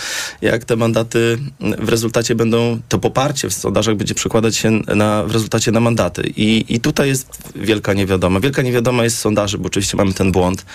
[0.41, 1.37] jak te mandaty
[1.79, 6.33] w rezultacie będą, to poparcie w sondażach będzie przekładać się na, w rezultacie na mandaty.
[6.35, 8.39] I, I tutaj jest wielka niewiadoma.
[8.39, 10.65] Wielka niewiadoma jest sondaży, bo oczywiście mamy ten błąd.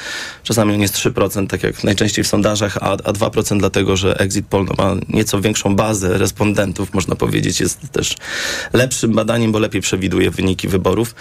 [0.42, 4.46] Czasami on jest 3%, tak jak najczęściej w sondażach, a, a 2% dlatego, że Exit
[4.46, 8.16] Poll no, ma nieco większą bazę respondentów, można powiedzieć, jest też
[8.72, 11.14] lepszym badaniem, bo lepiej przewiduje wyniki wyborów.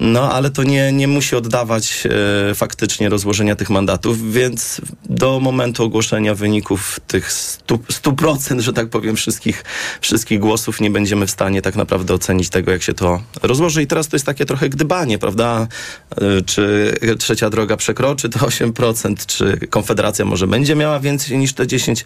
[0.00, 2.06] No, ale to nie, nie musi oddawać
[2.50, 8.88] e, faktycznie rozłożenia tych mandatów, więc do momentu ogłoszenia wyników tych 100%, 100% że tak
[8.88, 9.64] powiem, wszystkich,
[10.00, 13.03] wszystkich głosów nie będziemy w stanie tak naprawdę ocenić tego, jak się to
[13.42, 13.82] rozłoży.
[13.82, 15.66] I teraz to jest takie trochę gdybanie, prawda?
[16.10, 21.66] E, Czy trzecia droga przekroczy to 8%, czy Konfederacja może będzie miała więcej niż te
[21.66, 22.04] 10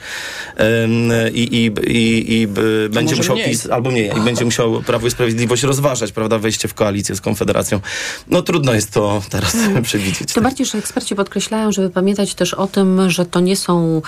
[0.57, 0.91] em,
[1.33, 2.49] i, i, i, i
[2.91, 3.49] będzie musiał mniej.
[3.49, 7.21] PiS, albo nie, i będzie musiał Prawo i Sprawiedliwość rozważać, prawda, wejście w koalicję z
[7.21, 7.81] Konfederacją.
[8.29, 10.33] No trudno jest to teraz przewidzieć.
[10.33, 14.03] Tym bardziej, że eksperci podkreślają, żeby pamiętać też o tym, że to nie są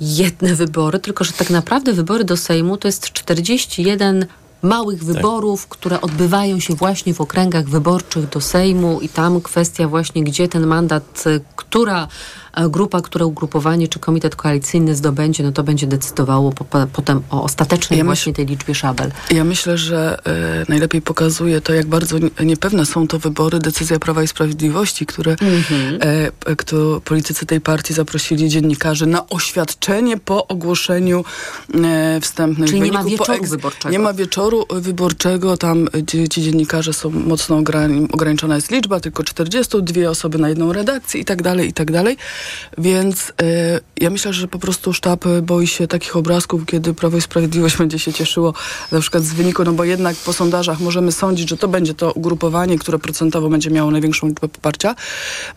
[0.00, 4.26] jedne wybory, tylko że tak naprawdę wybory do Sejmu to jest 41
[4.66, 10.24] małych wyborów, które odbywają się właśnie w okręgach wyborczych do Sejmu i tam kwestia właśnie,
[10.24, 12.08] gdzie ten mandat, y, która
[12.70, 17.42] grupa, które ugrupowanie czy komitet koalicyjny zdobędzie, no to będzie decydowało po, po, potem o
[17.42, 19.10] ostatecznej Ja myśl- właśnie tej liczbie szabel.
[19.30, 23.98] Ja myślę, że e, najlepiej pokazuje to, jak bardzo nie- niepewne są to wybory, decyzja
[23.98, 25.98] Prawa i Sprawiedliwości, które Mhm.
[26.40, 31.24] p- kto politycy tej partii zaprosili dziennikarzy na oświadczenie po ogłoszeniu
[31.84, 33.26] e, wstępnych Czyli nie ma wyników.
[33.26, 33.92] po wieczoru wyborczego.
[33.92, 39.24] Nie ma wieczoru wyborczego, tam ci, ci dziennikarze są mocno ograni- ograniczona jest liczba, tylko
[39.24, 42.16] 40, dwie osoby na jedną redakcję i tak dalej, i tak dalej.
[42.78, 47.20] Więc e, ja myślę, że po prostu sztab boi się takich obrazków, kiedy Prawo i
[47.20, 48.54] Sprawiedliwość będzie się cieszyło
[48.92, 52.12] na przykład z wyniku, no bo jednak po sondażach możemy sądzić, że to będzie to
[52.12, 54.94] ugrupowanie, które procentowo będzie miało największą liczbę poparcia.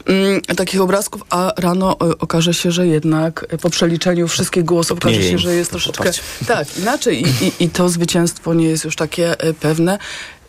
[0.06, 5.24] Mm, takich obrazków, a rano e, okaże się, że jednak po przeliczeniu wszystkich głosów okaże
[5.24, 6.22] się, że jest troszeczkę poparcie.
[6.48, 9.98] tak, inaczej i, i, i to zwycięstwo nie jest już takie e, pewne,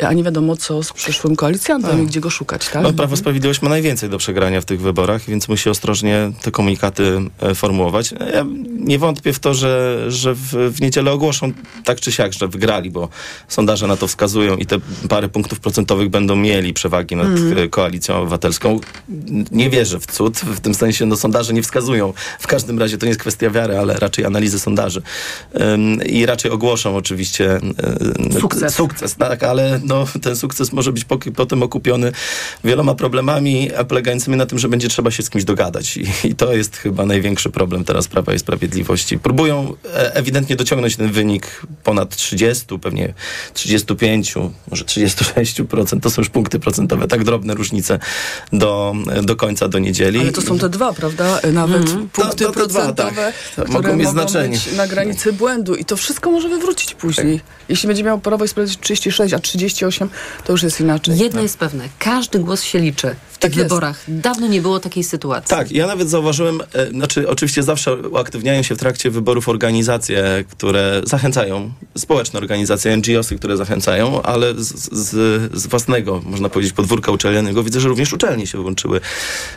[0.03, 2.01] a nie wiadomo co z przyszłym koalicjantem Tak.
[2.01, 2.83] i gdzie go szukać, tak?
[2.83, 7.19] No, Prawo Sprawiedliwość ma najwięcej do przegrania w tych wyborach, więc musi ostrożnie te komunikaty
[7.41, 8.13] e, formułować.
[8.35, 11.53] Ja nie wątpię w to, że, że w, w niedzielę ogłoszą
[11.85, 13.09] tak czy siak, że wygrali, bo
[13.49, 14.77] sondaże na to wskazują i te
[15.09, 18.81] parę punktów procentowych będą mieli przewagi nad e, koalicją obywatelską.
[19.51, 22.13] Nie wierzę w cud, w tym sensie no, sondaże nie wskazują.
[22.41, 25.03] W każdym razie to nie jest kwestia wiary, ale raczej analizy sondaży.
[25.61, 27.61] Ym, I raczej ogłoszą oczywiście
[28.35, 28.75] e, Sukces.
[28.75, 31.05] sukces tak, ale no, ten sukces może być
[31.37, 32.13] potem okupiony
[32.65, 35.97] wieloma problemami, a polegającymi na tym, że będzie trzeba się z kimś dogadać.
[35.97, 39.19] I, I to jest chyba największy problem teraz Prawa i Sprawiedliwości.
[39.19, 43.15] Próbują e, ewidentnie dociągnąć ten wynik ponad 30, pewnie
[43.55, 44.35] 35,
[44.71, 46.01] może 36%.
[46.01, 47.99] To są już punkty procentowe, tak drobne różnice
[48.53, 50.21] do, do końca, do niedzieli.
[50.21, 51.41] Ale to są te dwa, prawda?
[51.53, 53.35] Nawet punkty To- to te dwa, procentowe, tak.
[53.53, 54.57] które Mogą mieć znaczenie.
[54.57, 55.75] być na granicy błędu.
[55.75, 57.41] I to wszystko może wywrócić później.
[57.69, 59.39] Jeśli będzie miał Prawo i Sprawiedliwość 36, a
[59.81, 60.09] 38,
[60.45, 61.19] to już jest inaczej.
[61.19, 63.69] Jedno jest pewne, każdy głos się liczy w tych Tak jest.
[63.69, 64.05] wyborach.
[64.09, 65.49] Dawno nie było takiej sytuacji.
[65.57, 71.03] Tak, ja nawet zauważyłem, e, znaczy oczywiście zawsze uaktywniają się w trakcie wyborów organizacje, które
[71.05, 75.11] zachęcają, społeczne organizacje, NGOsy, które zachęcają, ale z, z,
[75.61, 79.01] z własnego, można powiedzieć, podwórka uczelnianego widzę, że również uczelnie się włączyły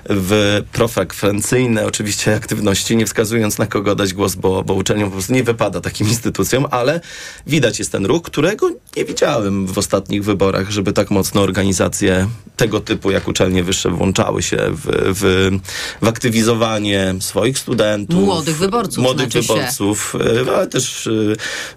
[0.10, 5.34] w profrekwencyjne oczywiście aktywności, nie wskazując na kogo dać głos, bo, bo uczelniom po prostu
[5.34, 7.02] nie wypada takim instytucjom, ale
[7.48, 12.80] widać jest ten ruch, którego nie widziałem w ostatnich wyborach, żeby tak mocno organizacje tego
[12.80, 15.50] typu jak uczelnie wyższe włączały się w, w,
[16.02, 18.26] w aktywizowanie swoich studentów.
[18.26, 19.54] Młodych wyborców, Młodych znaczy się.
[19.54, 20.16] wyborców,
[20.48, 21.10] e, ale też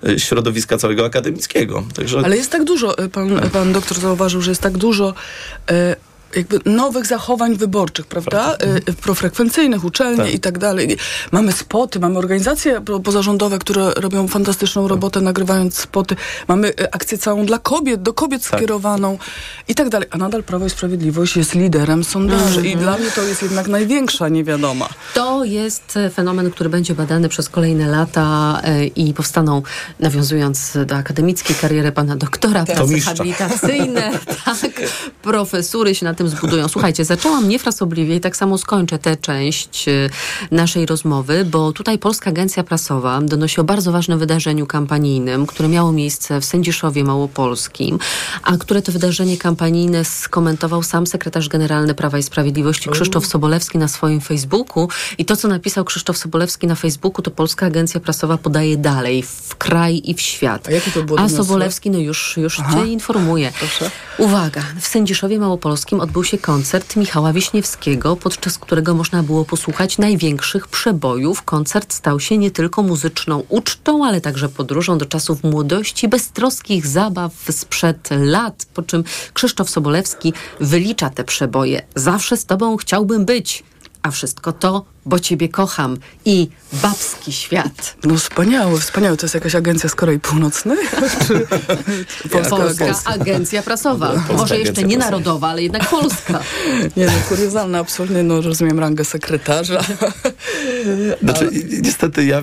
[0.04, 1.84] e, e, środowiska całego akademickiego.
[1.94, 5.14] Także Ale jest tak dużo, y, pan, pan doktor zauważył, że jest tak dużo
[5.70, 5.74] y,
[6.36, 8.56] jakby nowych zachowań wyborczych, prawda?
[8.88, 10.34] Y, Profrekwencyjnych, uczelnie Tak.
[10.34, 10.96] i tak dalej.
[11.32, 16.16] Mamy spoty, mamy organizacje po- pozarządowe, które robią fantastyczną robotę, nagrywając spoty.
[16.48, 19.18] Mamy y, akcję całą dla kobiet, do kobiet skierowaną
[19.68, 20.08] i tak dalej.
[20.10, 22.78] A nadal Prawo i Sprawiedliwość jest liderem sondaży i Mhm.
[22.78, 24.88] dla mnie to jest jednak największa niewiadoma.
[25.14, 29.62] To jest e, fenomen, który będzie badany przez kolejne lata e, i powstaną,
[30.00, 34.10] nawiązując do akademickiej kariery pana doktora, To prace habilitacyjne,
[34.44, 34.70] tak,
[35.22, 36.68] profesury się na tym zbudują.
[36.68, 39.92] Słuchajcie, zaczęłam niefrasobliwie i tak samo skończę tę część e,
[40.50, 45.92] naszej rozmowy, bo tutaj Polska Agencja Prasowa donosi o bardzo ważnym wydarzeniu kampanijnym, które miało
[45.92, 47.98] miejsce w Sędziszowie Małopolskim,
[48.42, 53.88] a które to wydarzenie kampanijne skomentował sam sekretarz generalny Prawa i Sprawiedliwości Krzysztof Sobolewski na
[53.88, 58.76] swoim Facebooku i to, co napisał Krzysztof Sobolewski na Facebooku, to Polska Agencja Prasowa podaje
[58.76, 60.68] dalej, w kraj i w świat.
[60.68, 61.28] A to było A?
[61.28, 62.74] Sobolewski, no już, już Aha.
[62.74, 63.52] cię informuję.
[63.58, 63.90] Proszę.
[64.18, 70.68] Uwaga, w Sędziszowie Małopolskim odbył się koncert Michała Wiśniewskiego, podczas którego można było posłuchać największych
[70.68, 71.42] przebojów.
[71.42, 77.32] Koncert stał się nie tylko muzyczną ucztą, ale także podróżą do czasów młodości, beztroskich zabaw
[77.50, 81.82] sprzed lat, po czym Krzysztof Sobolewski wylicza te przeboje.
[81.94, 83.64] Zawsze z tobą chciałbym być,
[84.02, 86.48] a wszystko to, bo ciebie kocham i
[86.82, 87.96] babski świat.
[88.04, 89.16] No wspaniałe, wspaniałe.
[89.16, 90.78] To jest jakaś agencja z Korei Północnej?
[92.22, 93.12] Czy Polska, agencja?
[93.12, 94.08] Agencja Prasowa.
[94.08, 95.10] Polska Może Agencja jeszcze nie Prasowa.
[95.10, 96.40] narodowa, ale jednak polska.
[96.96, 99.80] Nie no, kuriozalne, absolutnie, no rozumiem rangę sekretarza.
[101.22, 101.50] Znaczy,
[101.82, 102.42] niestety ja y,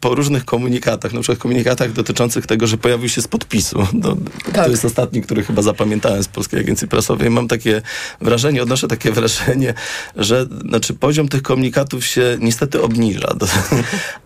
[0.00, 4.16] po różnych komunikatach, na przykład komunikatach dotyczących tego, że pojawił się z podpisu, to,
[4.52, 4.64] Tak.
[4.64, 7.82] to jest ostatni, który chyba zapamiętałem z Polskiej Agencji Prasowej, mam takie
[8.20, 9.74] wrażenie, odnoszę takie wrażenie,
[10.16, 13.28] że znaczy, poziom tych komunikatów się niestety obniża.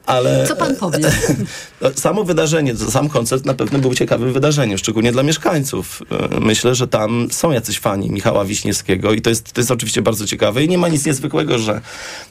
[0.07, 0.99] Ale Co pan powie?
[1.81, 6.03] no, samo wydarzenie, sam koncert na pewno był ciekawym wydarzeniem, szczególnie dla mieszkańców.
[6.11, 10.03] E, Myślę, że tam są jacyś fani Michała Wiśniewskiego i to jest, to jest oczywiście
[10.03, 11.81] bardzo ciekawe i nie ma nic niezwykłego, że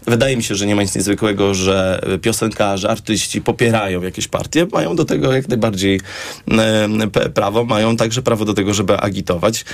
[0.05, 4.95] wydaje mi się, że nie ma nic niezwykłego, że piosenkarze, artyści popierają jakieś partie, mają
[4.95, 6.01] do tego jak najbardziej
[6.51, 9.65] e, prawo, mają także prawo do tego, żeby agitować.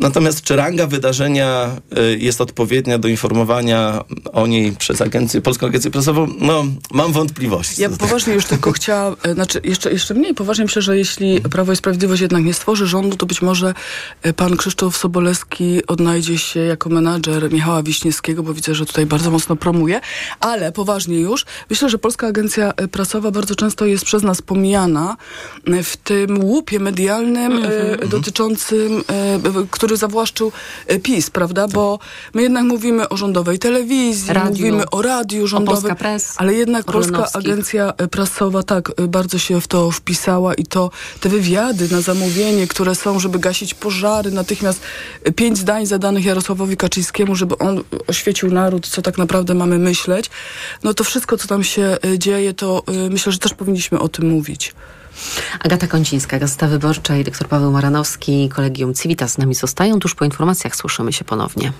[0.00, 5.90] Natomiast czy ranga wydarzenia e, jest odpowiednia do informowania o niej przez agencję, Polską Agencję
[5.90, 6.26] Prasową?
[6.40, 7.82] No, mam wątpliwości.
[7.82, 11.72] Ja poważnie już tylko chciałam, e, znaczy jeszcze, jeszcze mniej poważnie myślę, że jeśli Prawo
[11.72, 13.74] i Sprawiedliwość jednak nie stworzy rządu, to być może
[14.22, 19.30] e, pan Krzysztof Sobolewski odnajdzie się jako menadżer Michała Wiśniewskiego, bo widzę, że tutaj bardzo
[19.30, 20.00] mocno promuje,
[20.40, 25.16] ale poważnie już, myślę, że Polska Agencja e, Prasowa bardzo często jest przez nas pomijana
[25.84, 30.52] w tym łupie medialnym e, dotyczącym, e, b- który zawłaszczył
[31.02, 31.68] PiS, prawda?
[31.68, 31.98] Bo
[32.34, 34.50] my jednak mówimy o rządowej telewizji, Radiu.
[34.50, 37.28] mówimy o radiu rządowym, Polska Press, ale jednak Polska.
[37.32, 42.00] Agencja e, Prasowa tak e, bardzo się w to wpisała i to te wywiady na
[42.00, 44.80] zamówienie, które są, żeby gasić pożary, natychmiast
[45.24, 50.30] e, pięć zdań zadanych Jarosławowi Kaczyńskiemu, żeby on oświecił naród, co tak naprawdę mamy myśleć.
[50.82, 54.74] No to wszystko, co tam się dzieje, to myślę, że też powinniśmy o tym mówić.
[55.60, 59.98] Agata Koncińska, Gazeta Wyborcza i doktor Paweł Maranowski, Kolegium Civitas z nami zostają.
[59.98, 61.72] Tuż po informacjach słyszymy się ponownie.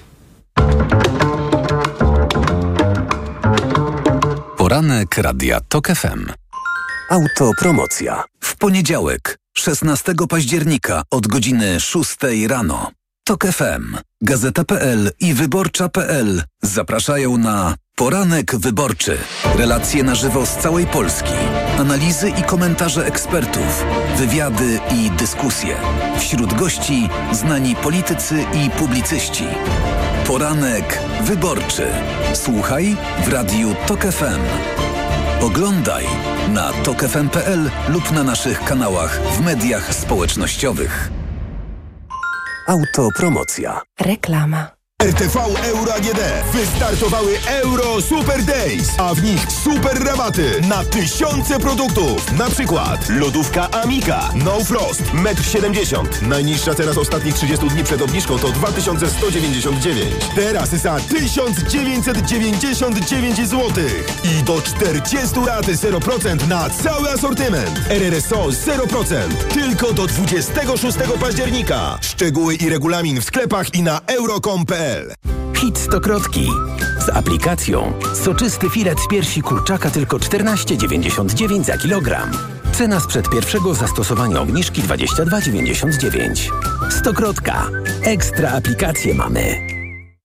[4.76, 6.32] Poranek Radia TOK FM.
[7.10, 8.24] Autopromocja.
[8.40, 12.16] W poniedziałek, 16 października od godziny 6
[12.48, 12.90] rano.
[13.24, 19.18] TOK FM, Gazeta.pl i Wyborcza.pl zapraszają na Poranek wyborczy.
[19.58, 21.32] Relacje na żywo z całej Polski.
[21.78, 23.84] Analizy i komentarze ekspertów.
[24.16, 25.76] Wywiady i dyskusje.
[26.18, 29.44] Wśród gości znani politycy i publicyści.
[30.26, 31.86] Poranek wyborczy.
[32.34, 34.40] Słuchaj w radiu TOK FM.
[35.40, 36.04] Oglądaj
[36.48, 41.10] na tokefm.pl lub na naszych kanałach w mediach społecznościowych.
[42.68, 43.80] Autopromocja.
[44.00, 44.75] Reklama.
[45.06, 46.20] RTV Euro AGD
[46.52, 52.32] wystartowały Euro Super Days, a w nich super rabaty na tysiące produktów.
[52.32, 56.06] Na przykład lodówka Amika No Frost 1,70 m.
[56.28, 60.14] Najniższa teraz ostatnich 30 dni przed obniżką to 2199.
[60.34, 63.72] Teraz za 1999 zł.
[64.24, 67.80] I do 40 lat 0% na cały asortyment.
[67.88, 69.14] RRSO 0%.
[69.54, 71.98] Tylko do 26 października.
[72.00, 74.85] Szczegóły i regulamin w sklepach i na euro.com.pl
[75.54, 76.48] Hit stokrotki.
[77.06, 82.30] Z aplikacją soczysty filet z piersi kurczaka tylko 14,99 za kilogram.
[82.72, 86.50] Cena sprzed pierwszego zastosowania obniżki 22,99.
[86.90, 87.70] Stokrotka.
[88.02, 89.76] Ekstra aplikacje mamy.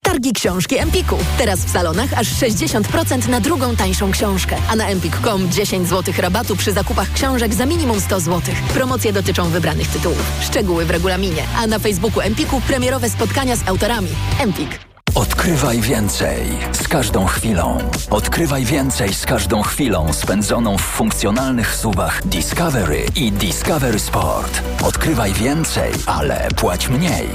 [0.04, 1.18] Targi książki Empiku.
[1.38, 4.56] Teraz w salonach aż 60% na drugą tańszą książkę.
[4.70, 8.42] A na empik.com 10 zł rabatu przy zakupach książek za minimum 100 zł.
[8.74, 10.32] Promocje dotyczą wybranych tytułów.
[10.42, 11.44] Szczegóły w regulaminie.
[11.58, 14.08] A na Facebooku Empiku premierowe spotkania z autorami.
[14.40, 14.80] Empik.
[15.16, 17.78] Odkrywaj więcej z każdą chwilą.
[18.10, 24.62] Odkrywaj więcej z każdą chwilą spędzoną w funkcjonalnych suwach Discovery i Discovery Sport.
[24.84, 27.30] Odkrywaj więcej, ale płać mniej.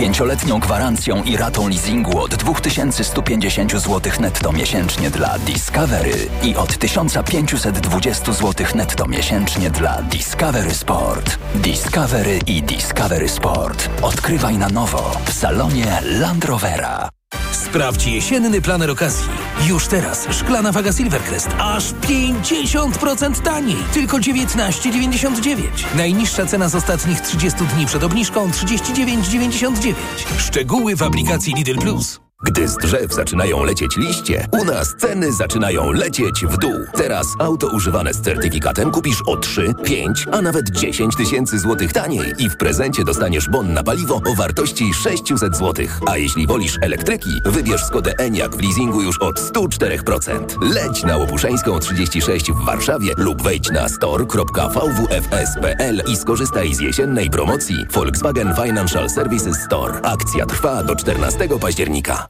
[0.00, 6.78] Z pięcioletnią gwarancją i ratą leasingu od 2150 zł netto miesięcznie dla Discovery i od
[6.78, 11.38] 1520 zł netto miesięcznie dla Discovery Sport.
[11.54, 13.90] Discovery i Discovery Sport.
[14.02, 17.19] Odkrywaj na nowo w salonie Land Rovera.
[17.52, 19.28] Sprawdź jesienny planer okazji.
[19.68, 23.76] Już teraz szklana waga Silvercrest aż 50% taniej.
[23.92, 25.56] Tylko 19,99.
[25.96, 29.94] Najniższa cena z ostatnich 30 dni przed obniżką 39,99.
[30.38, 32.29] Szczegóły w aplikacji Lidl Plus.
[32.42, 36.74] Gdy z drzew zaczynają lecieć liście, u nas ceny zaczynają lecieć w dół.
[36.94, 42.32] Teraz auto używane z certyfikatem kupisz o 3, 5, a nawet 10 tysięcy złotych taniej
[42.38, 46.00] i w prezencie dostaniesz bon na paliwo o wartości 600 złotych.
[46.06, 50.72] A jeśli wolisz elektryki, wybierz Skodę Enyaq w leasingu już od 104%.
[50.74, 57.86] Leć na Łopuszeńską 36 w Warszawie lub wejdź na store.vwfs.pl i skorzystaj z jesiennej promocji
[57.92, 60.00] Volkswagen Financial Services Store.
[60.02, 62.29] Akcja trwa do 14 października.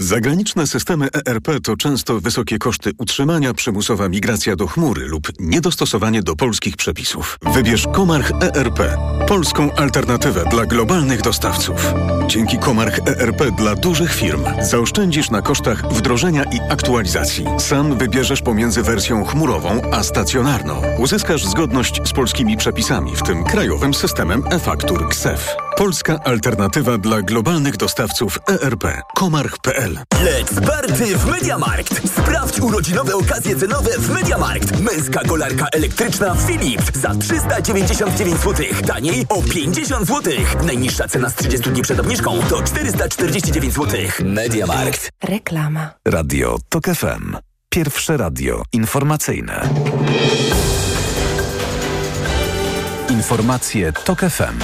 [0.00, 6.36] Zagraniczne systemy ERP to często wysokie koszty utrzymania, przymusowa migracja do chmury lub niedostosowanie do
[6.36, 7.38] polskich przepisów.
[7.54, 8.80] Wybierz Komarch ERP,
[9.28, 11.94] polską alternatywę dla globalnych dostawców.
[12.28, 17.44] Dzięki Komarch ERP dla dużych firm zaoszczędzisz na kosztach wdrożenia i aktualizacji.
[17.58, 20.82] Sam wybierzesz pomiędzy wersją chmurową a stacjonarną.
[20.98, 25.56] Uzyskasz zgodność z polskimi przepisami, w tym krajowym systemem e-faktur KSEF.
[25.76, 28.84] Polska alternatywa dla globalnych dostawców ERP.
[29.14, 32.08] Komarch.pl Let's party w Mediamarkt!
[32.08, 34.80] Sprawdź urodzinowe okazje cenowe w Mediamarkt.
[34.80, 38.66] Męska kolarka elektryczna Philips za 399 zł.
[38.86, 40.32] Taniej o 50 zł.
[40.66, 44.00] Najniższa cena z 30 dni przed obniżką to 449 zł.
[44.24, 45.10] Mediamarkt.
[45.24, 45.90] Reklama.
[46.08, 47.36] Radio TOK FM.
[47.68, 49.68] Pierwsze radio informacyjne.
[53.08, 54.58] Informacje TOK FM.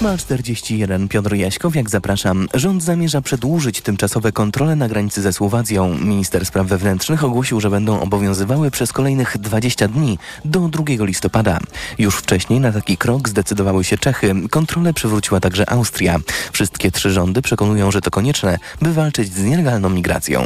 [0.00, 2.48] 8.41 Piotr Jaśkowiak, zapraszam.
[2.54, 5.98] Rząd zamierza przedłużyć tymczasowe kontrole na granicy ze Słowacją.
[5.98, 11.58] Minister Spraw Wewnętrznych ogłosił, że będą obowiązywały przez kolejnych 20 dni do 2 listopada.
[11.98, 14.34] Już wcześniej na taki krok zdecydowały się Czechy.
[14.50, 16.16] Kontrolę przywróciła także Austria.
[16.52, 20.44] Wszystkie trzy rządy przekonują, że to konieczne, by walczyć z nielegalną migracją.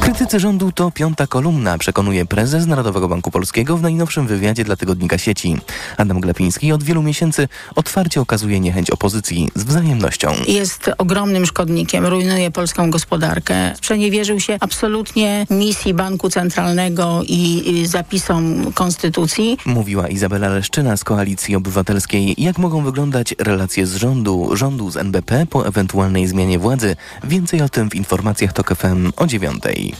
[0.00, 5.18] Krytycy rządu to piąta kolumna, przekonuje prezes Narodowego Banku Polskiego w najnowszym wywiadzie dla tygodnika
[5.18, 5.56] sieci.
[5.96, 10.32] Adam Glapiński od wielu miesięcy otwarcie okazuje niechęć opozycji z wzajemnością.
[10.48, 13.74] Jest ogromnym szkodnikiem, rujnuje polską gospodarkę.
[13.80, 19.58] Przeniewierzył się absolutnie misji Banku Centralnego i, zapisom Konstytucji.
[19.66, 22.34] Mówiła Izabela Leszczyna z Koalicji Obywatelskiej.
[22.38, 26.96] Jak mogą wyglądać relacje z rządu, rządu z NBP po ewentualnej zmianie władzy?
[27.24, 29.94] Więcej o tym w informacjach TOK FM o dziewiątej.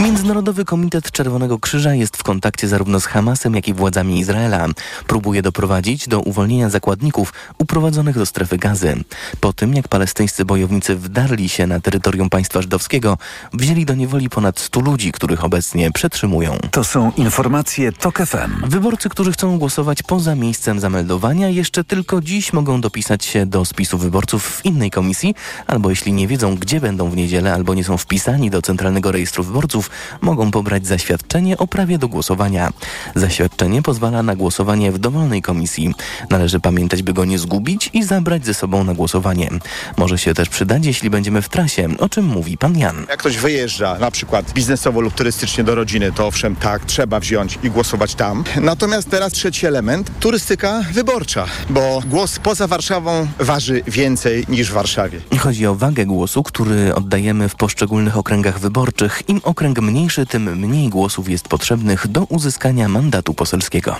[0.00, 4.68] Międzynarodowy Komitet Czerwonego Krzyża jest w kontakcie zarówno z Hamasem, jak i władzami Izraela.
[5.06, 8.96] Próbuje doprowadzić do uwolnienia zakładników uprowadzonych do strefy gazy.
[9.40, 13.18] Po tym, jak palestyńscy bojownicy wdarli się na terytorium państwa żydowskiego,
[13.52, 16.58] wzięli do niewoli ponad 100 ludzi, których obecnie przetrzymują.
[16.70, 18.68] To są informacje TOK FM.
[18.70, 23.98] Wyborcy, którzy chcą głosować poza miejscem zameldowania, jeszcze tylko dziś mogą dopisać się do spisu
[23.98, 25.34] wyborców w innej komisji,
[25.66, 29.44] albo jeśli nie wiedzą, gdzie będą w niedzielę, albo nie są wpisani do Centralnego Rejestru
[29.44, 29.90] Wyborców,
[30.20, 32.72] mogą pobrać zaświadczenie o prawie do głosowania.
[33.14, 35.94] Zaświadczenie pozwala na głosowanie w dowolnej komisji.
[36.30, 39.50] Należy pamiętać, by go nie zgubić i zabrać ze sobą na głosowanie.
[39.96, 43.06] Może się też przydać, jeśli będziemy w trasie, o czym mówi pan Jan.
[43.08, 47.58] Jak ktoś wyjeżdża na przykład biznesowo lub turystycznie do rodziny, to owszem tak, trzeba wziąć
[47.62, 48.44] i głosować tam.
[48.60, 55.20] Natomiast teraz trzeci element, turystyka wyborcza, bo głos poza Warszawą waży więcej niż w Warszawie.
[55.38, 59.22] Chodzi o wagę głosu, który oddajemy w poszczególnych okręgach wyborczych.
[59.28, 63.96] Im okręg mniejszy, tym mniej głosów jest potrzebnych do uzyskania mandatu poselskiego.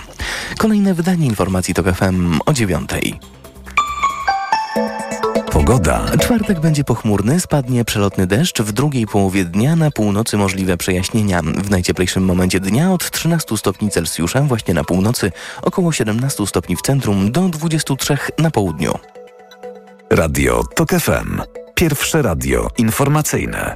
[0.57, 3.19] Kolejne wydanie informacji TOK FM o dziewiątej.
[5.51, 6.05] Pogoda.
[6.21, 11.41] Czwartek będzie pochmurny, spadnie przelotny deszcz, w drugiej połowie dnia na północy możliwe przejaśnienia.
[11.41, 16.81] W najcieplejszym momencie dnia od 13 stopni Celsjusza właśnie na północy, około 17 stopni w
[16.81, 18.93] centrum do 23 na południu.
[20.09, 21.41] Radio TOK FM.
[21.75, 23.75] Pierwsze radio informacyjne.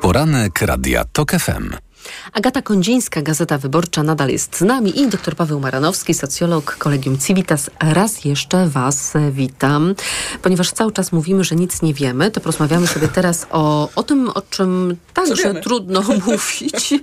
[0.00, 1.87] Poranek Radia TOK FM.
[2.32, 7.70] Agata Kondzińska, Gazeta Wyborcza nadal jest z nami i dr Paweł Maranowski, socjolog Kolegium Civitas.
[7.80, 9.94] Raz jeszcze Was witam.
[10.42, 14.28] Ponieważ cały czas mówimy, że nic nie wiemy, to porozmawiamy sobie teraz o, o tym,
[14.28, 16.94] o czym także trudno mówić,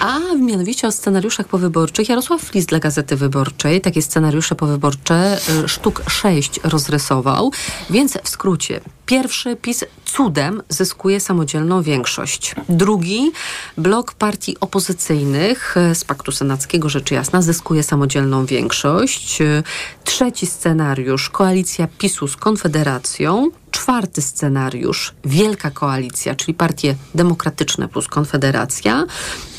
[0.00, 2.08] a mianowicie o scenariuszach powyborczych.
[2.08, 7.52] Jarosław Flis dla Gazety Wyborczej takie scenariusze powyborcze y, sztuk sześć rozrysował,
[7.90, 8.80] więc w skrócie.
[9.06, 12.54] Pierwszy PiS cudem zyskuje samodzielną większość.
[12.68, 13.32] Drugi
[13.78, 19.40] blok partii opozycyjnych e, z Paktu Senackiego, rzecz jasna, zyskuje samodzielną większość.
[19.40, 19.62] E,
[20.04, 23.50] Trzeci scenariusz koalicja PiSu z Konfederacją.
[23.72, 29.04] Czwarty scenariusz Wielka Koalicja, czyli partie demokratyczne plus Konfederacja.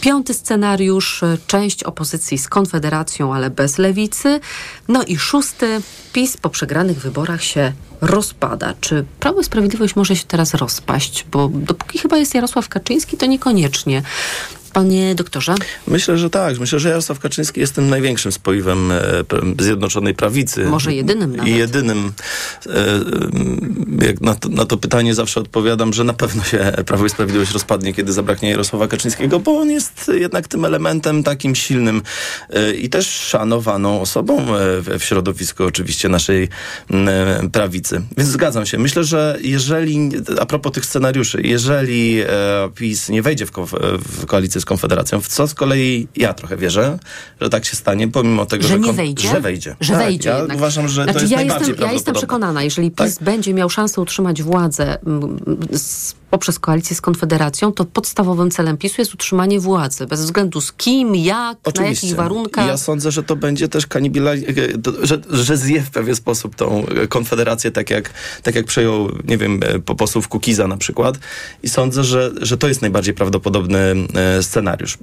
[0.01, 4.39] Piąty scenariusz e, część opozycji z Konfederacją, ale bez lewicy.
[4.88, 5.82] No i szósty
[6.14, 8.74] PiS po przegranych wyborach się rozpada.
[8.82, 11.26] Czy Prawo i Sprawiedliwość może się teraz rozpaść?
[11.32, 14.03] Bo dopóki chyba jest Jarosław Kaczyński, to niekoniecznie.
[14.74, 15.55] Panie doktorze?
[15.88, 16.59] Myślę, że tak.
[16.59, 18.99] Myślę, że Jarosław Kaczyński jest tym największym spoiwem e,
[19.59, 20.65] Zjednoczonej Prawicy.
[20.65, 21.51] Może jedynym nawet.
[21.51, 22.13] I jedynym.
[23.99, 27.09] E, jak na to, na to pytanie zawsze odpowiadam, że na pewno się Prawo i
[27.09, 32.01] Sprawiedliwość rozpadnie, kiedy zabraknie Jarosława Kaczyńskiego, bo on jest jednak tym elementem takim silnym
[32.49, 34.45] e, i też szanowaną osobą
[34.99, 36.49] w środowisku oczywiście naszej
[37.51, 38.01] prawicy.
[38.17, 38.78] Więc zgadzam się.
[38.78, 42.24] Myślę, że jeżeli, a propos tych scenariuszy, jeżeli
[42.76, 46.57] PiS nie wejdzie w, ko w koalicję z Konfederacją, w co z kolei ja trochę
[46.57, 46.99] wierzę,
[47.41, 49.30] że tak się stanie, pomimo tego, że, że, nie wejdzie?
[49.30, 49.76] że wejdzie.
[49.80, 50.57] Że tak, wejdzie ja jednak.
[50.57, 53.24] uważam, że znaczy, to jest ja najbardziej jestem, Ja jestem przekonana, jeżeli PiS tak?
[53.24, 54.97] będzie miał szansę utrzymać władzę
[55.72, 60.74] z, poprzez koalicję z Konfederacją, to podstawowym celem PiSu jest utrzymanie władzy, bez względu z
[60.74, 61.82] kim, jak, Oczywiście.
[61.82, 62.68] na jakich warunkach.
[62.68, 64.32] Ja sądzę, że to będzie też kanibila,
[65.04, 68.14] że, że zje w pewien sposób tą Konfederację, tak jak,
[68.44, 71.20] tak jak przejął, nie wiem, po posłów Kukiza na przykład.
[71.64, 73.96] I sądzę, że, że to jest najbardziej prawdopodobny
[74.42, 74.98] scenariusz.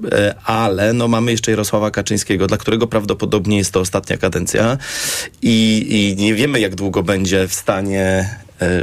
[0.44, 4.78] Ale no, mamy jeszcze Jarosława Kaczyńskiego, dla którego prawdopodobnie jest to ostatnia kadencja
[5.42, 8.30] i, i nie wiemy, jak długo będzie w stanie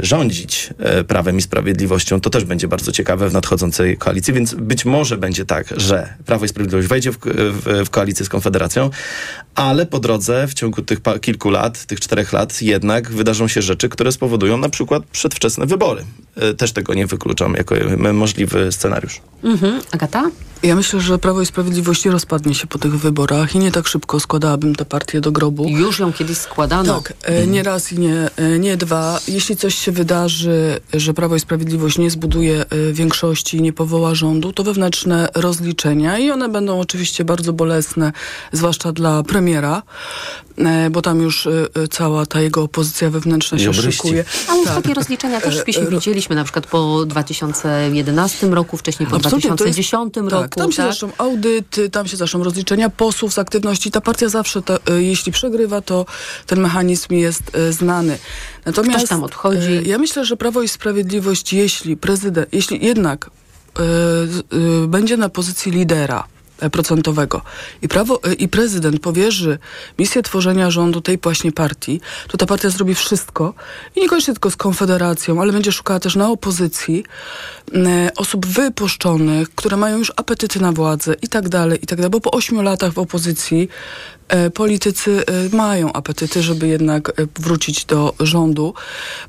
[0.02, 0.70] rządzić
[1.08, 2.20] Prawem i Sprawiedliwością.
[2.20, 6.44] To też będzie bardzo ciekawe w nadchodzącej koalicji, więc być może będzie tak, że Prawo
[6.44, 8.90] i Sprawiedliwość wejdzie w, w, w koalicję z Konfederacją,
[9.54, 13.88] ale po drodze w ciągu tych kilku lat, tych czterech lat jednak wydarzą się rzeczy,
[13.88, 16.04] które spowodują na przykład przedwczesne wybory.
[16.56, 17.74] Też tego nie wykluczam jako
[18.12, 19.20] możliwy scenariusz.
[19.44, 19.80] Mhm.
[19.90, 20.30] Agata?
[20.62, 24.20] Ja myślę, że Prawo i Sprawiedliwość rozpadnie się po tych wyborach i nie tak szybko
[24.20, 25.68] składałabym tę partię do grobu.
[25.68, 27.00] Już ją kiedyś składano.
[27.00, 27.52] Tak, mhm.
[27.52, 29.20] nie raz i nie, nie dwa.
[29.28, 34.52] Jeśli coś się wydarzy, że Prawo i Sprawiedliwość nie zbuduje większości i nie powoła rządu,
[34.52, 38.12] to wewnętrzne rozliczenia i one będą oczywiście bardzo bolesne,
[38.52, 39.82] zwłaszcza dla premiera,
[40.90, 41.48] bo tam już
[41.90, 44.24] cała ta jego opozycja wewnętrzna się szykuje.
[44.48, 44.74] Ale tak.
[44.74, 50.16] takie rozliczenia też w PiSie widzieliśmy, na przykład po 2011 roku, wcześniej po Absolutnie, 2010
[50.16, 50.60] jest, roku.
[50.60, 50.92] Tak, tam się tak?
[50.92, 53.90] zaczną audyty, tam się zaczną rozliczenia posłów z aktywności.
[53.90, 56.06] Ta partia zawsze, to, jeśli przegrywa, to
[56.46, 58.18] ten mechanizm jest znany.
[58.66, 59.82] Natomiast Ktoś tam odchodzi.
[59.86, 63.30] Ja myślę, że Prawo i Sprawiedliwość, jeśli prezydent, jeśli jednak
[64.88, 66.24] będzie na pozycji lidera,
[66.72, 67.42] procentowego.
[67.82, 69.58] I prawo i prezydent powierzy
[69.98, 73.54] misję tworzenia rządu tej właśnie partii, to ta partia zrobi wszystko.
[73.96, 77.04] I niekoniecznie tylko z Konfederacją, ale będzie szukała też na opozycji
[77.74, 82.10] e, osób wypuszczonych, które mają już apetyty na władzę i tak dalej, i tak dalej,
[82.10, 84.17] bo po ośmiu latach w opozycji e,
[84.54, 88.74] politycy e, mają apetyty, żeby jednak e, wrócić do rządu.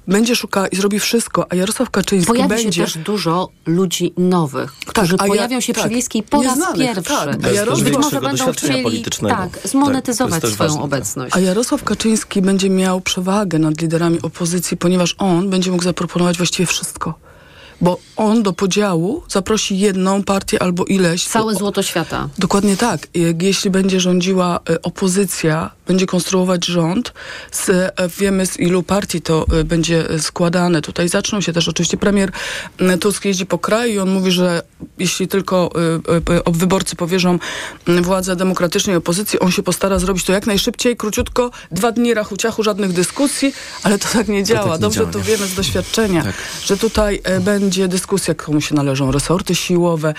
[0.07, 2.73] Będzie szukał i zrobi wszystko, a Jarosław Kaczyński Pojawi będzie...
[2.73, 6.45] się też dużo ludzi nowych, którzy a ja- pojawią się tak, przy Wiejskiej po raz
[6.55, 7.03] nieznanych, pierwszy.
[7.13, 7.27] tak.
[7.35, 10.85] A Bez Jarosław- Być może będą chcieli tak, zmonetyzować Tak, swoją ważne, tak.
[10.85, 11.35] obecność.
[11.35, 16.65] A Jarosław Kaczyński będzie miał przewagę nad liderami opozycji, ponieważ on będzie mógł zaproponować właściwie
[16.65, 17.13] wszystko.
[17.81, 21.25] Bo on do podziału zaprosi jedną partię albo ileś.
[21.27, 22.29] Całe złoto świata.
[22.37, 23.07] Dokładnie tak.
[23.13, 27.13] Jak- Jeśli będzie rządziła e, opozycja, będzie konstruować rząd,
[27.51, 30.81] z, e, wiemy z ilu partii to e, będzie składane.
[30.81, 32.31] Tutaj zaczną się też oczywiście premier
[32.99, 34.61] Tusk jeździ po kraju i on mówi, że
[34.99, 35.69] jeśli tylko
[36.47, 37.39] wyborcy powierzą
[38.01, 42.93] władzę demokratycznej opozycji, on się postara zrobić to jak najszybciej, króciutko, dwa dni rachuciachu, żadnych
[42.93, 43.53] dyskusji,
[43.83, 44.73] ale to tak nie działa.
[44.75, 46.35] nie Dobrze działa, to wiemy z doświadczenia, Tak.
[46.65, 47.39] że tutaj e,
[47.69, 50.13] będzie dyskusja, komu się należą resorty siłowe.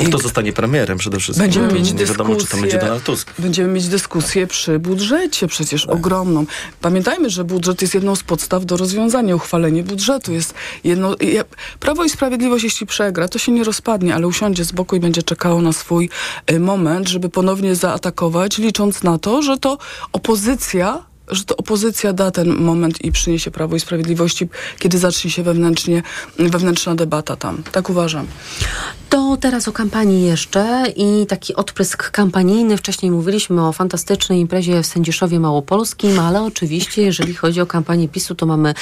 [0.00, 1.42] I Kto zostanie premierem przede wszystkim?
[1.44, 2.06] Będziemy mieć nie dyskusję.
[2.06, 3.32] wiadomo, czy to będzie Donald Tusk.
[3.38, 5.94] Będziemy mieć dyskusję przy budżecie przecież Tak.
[5.94, 6.46] ogromną.
[6.80, 9.36] Pamiętajmy, że budżet jest jedną z podstaw do rozwiązania.
[9.36, 11.16] Uchwalenie budżetu jest jedno...
[11.20, 11.44] je-
[11.80, 15.22] Prawo i Sprawiedliwość, jeśli przegra, to się nie rozpadnie, ale usiądzie z boku i będzie
[15.22, 16.10] czekało na swój
[16.50, 19.78] y, moment, żeby ponownie zaatakować, licząc na to, że to
[20.12, 24.48] opozycja że to opozycja da ten moment i przyniesie Prawo i Sprawiedliwości,
[24.78, 26.02] kiedy zacznie się wewnętrznie,
[26.38, 27.62] wewnętrzna debata tam.
[27.72, 28.26] Tak uważam.
[29.08, 32.76] To teraz o kampanii jeszcze i taki odprysk kampanijny.
[32.76, 38.34] Wcześniej mówiliśmy o fantastycznej imprezie w Sędziszowie Małopolskim, ale oczywiście, jeżeli chodzi o kampanię PiSu,
[38.34, 38.74] to mamy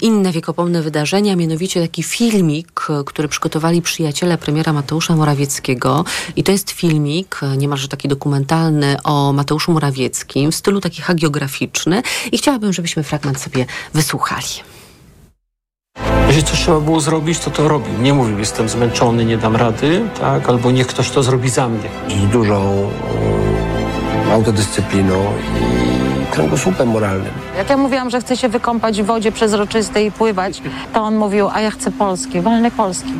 [0.00, 6.04] inne wiekopomne wydarzenia, mianowicie taki filmik, który przygotowali przyjaciele premiera Mateusza Morawieckiego.
[6.36, 11.02] I to jest filmik, niemalże taki dokumentalny o Mateuszu Morawieckim w stylu taki
[12.32, 14.46] I chciałabym, żebyśmy fragment sobie wysłuchali.
[16.26, 17.92] Jeżeli coś trzeba było zrobić, to to robił.
[18.00, 20.48] Nie mówił, jestem zmęczony, nie dam rady, tak?
[20.48, 21.88] albo niech ktoś to zrobi za mnie.
[22.08, 22.90] z dużą
[24.28, 27.32] e, autodyscypliną i kręgosłupem moralnym.
[27.56, 30.62] Jak ja mówiłam, że chcę się wykąpać w wodzie przezroczystej i pływać,
[30.94, 33.12] to on mówił, a ja chcę Polski, wolny Polski.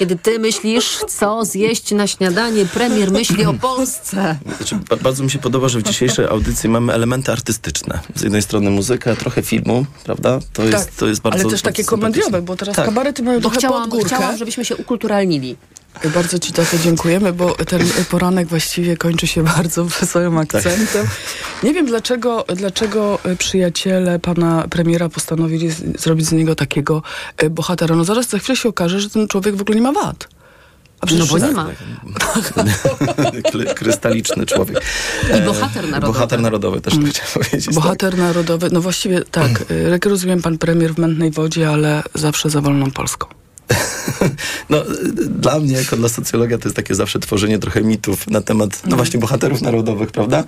[0.00, 4.38] Kiedy ty myślisz, co zjeść na śniadanie, premier myśli o Polsce.
[4.56, 8.00] Znaczy, ba- bardzo mi się podoba, że w dzisiejszej audycji mamy elementy artystyczne.
[8.14, 10.38] Z jednej strony muzyka, trochę filmu, prawda?
[10.52, 12.84] To jest, tak, to jest bardzo ale też takie komediowe, bo teraz Tak.
[12.84, 14.06] kabarety mają Bo trochę chciałam, pod górkę.
[14.16, 15.56] chciałam, żebyśmy się ukulturalnili.
[16.14, 21.06] Bardzo Ci za to dziękujemy, bo ten poranek właściwie kończy się bardzo wesołym akcentem.
[21.62, 27.02] Nie wiem, dlaczego, dlaczego przyjaciele pana premiera postanowili z, zrobić z niego takiego
[27.36, 27.96] e, bohatera.
[27.96, 30.28] No zaraz za chwilę się okaże, że ten człowiek w ogóle nie ma wad.
[31.00, 31.68] A No bo nie tak, ma.
[33.52, 34.80] Kry- Krystaliczny człowiek.
[35.38, 36.12] I bohater narodowy.
[36.12, 37.10] Bohater narodowy też mm.
[37.10, 37.74] chciałem powiedzieć.
[37.74, 42.50] Bohater narodowy, no właściwie tak, e, jak rozumiem, pan premier w mętnej wodzie, ale zawsze
[42.50, 43.39] za wolną Polską.
[44.70, 44.82] No,
[45.28, 48.96] dla mnie, jako dla socjologa, to jest takie zawsze tworzenie trochę mitów na temat, no
[48.96, 50.44] właśnie, bohaterów narodowych, prawda?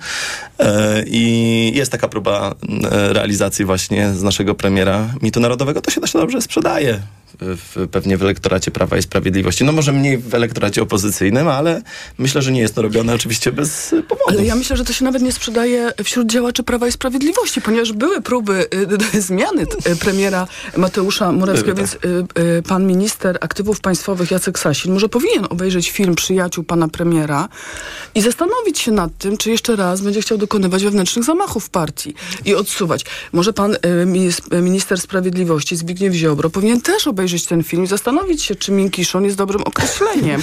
[0.59, 2.55] E, I jest taka próba
[2.91, 5.81] e, realizacji właśnie z naszego premiera mitu narodowego.
[5.81, 7.01] To się też dobrze sprzedaje.
[7.39, 9.63] W, pewnie w elektoracie Prawa i Sprawiedliwości.
[9.63, 11.81] No może mniej w elektoracie opozycyjnym, ale
[12.17, 14.29] myślę, że nie jest to robione oczywiście bez powodu.
[14.29, 17.91] Ale ja myślę, że to się nawet nie sprzedaje wśród działaczy Prawa i Sprawiedliwości, ponieważ
[17.93, 18.65] były próby
[19.13, 24.93] y, y, zmiany y, premiera Mateusza Morawieckiego, Były, więc pan minister aktywów państwowych Jacek Sasin
[24.93, 27.49] może powinien obejrzeć film Przyjaciół pana premiera
[28.15, 32.13] i zastanowić się nad tym, czy jeszcze raz będzie chciał dokonywać wewnętrznych zamachów w partii
[32.45, 33.05] i odsuwać.
[33.33, 33.75] Może pan
[34.05, 39.23] minis- minister sprawiedliwości Zbigniew Ziobro powinien też obejrzeć ten film i zastanowić się, czy miękiszon
[39.25, 40.41] jest dobrym określeniem.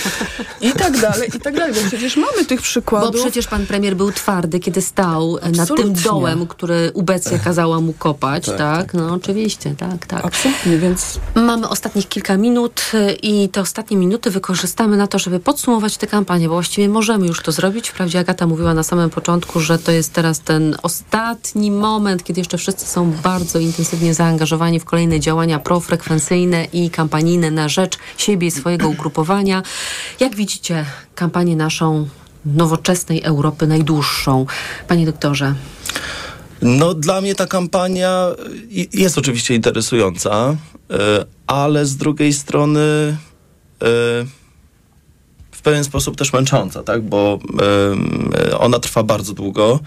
[0.61, 3.21] I tak dalej, i tak dalej, bo przecież mamy tych Bo przykładów.
[3.21, 6.03] przecież pan premier był twardy, kiedy stał nad tym Absolutnie.
[6.03, 8.59] dołem, który ubecja kazała mu kopać, tak?
[8.59, 10.25] Tak, No oczywiście, tak, tak.
[10.25, 11.21] Absolutnie, więc...
[11.35, 16.07] Mamy ostatnich kilka minut y, i te ostatnie minuty wykorzystamy na to, żeby podsumować tę
[16.07, 17.89] kampanię, bo właściwie możemy już to zrobić.
[17.89, 22.59] Wprawdzie Agata mówiła na samym początku, że to jest teraz ten ostatni moment, kiedy jeszcze
[22.59, 28.51] wszyscy są bardzo intensywnie zaangażowani w kolejne działania profrekwencyjne i kampanijne na rzecz siebie i
[28.51, 29.63] swojego ugrupowania.
[30.21, 32.09] Jak widzicie kampanię naszą
[32.45, 34.47] nowoczesnej Europy, najdłuższą?
[34.89, 35.55] Panie doktorze.
[36.63, 38.27] No, dla mnie ta kampania
[38.93, 40.57] jest oczywiście interesująca,
[40.91, 40.95] y,
[41.47, 43.17] ale z drugiej strony y,
[45.53, 47.03] w pewien sposób też męcząca, tak?
[47.03, 47.39] Bo
[48.59, 49.81] ona trwa bardzo długo.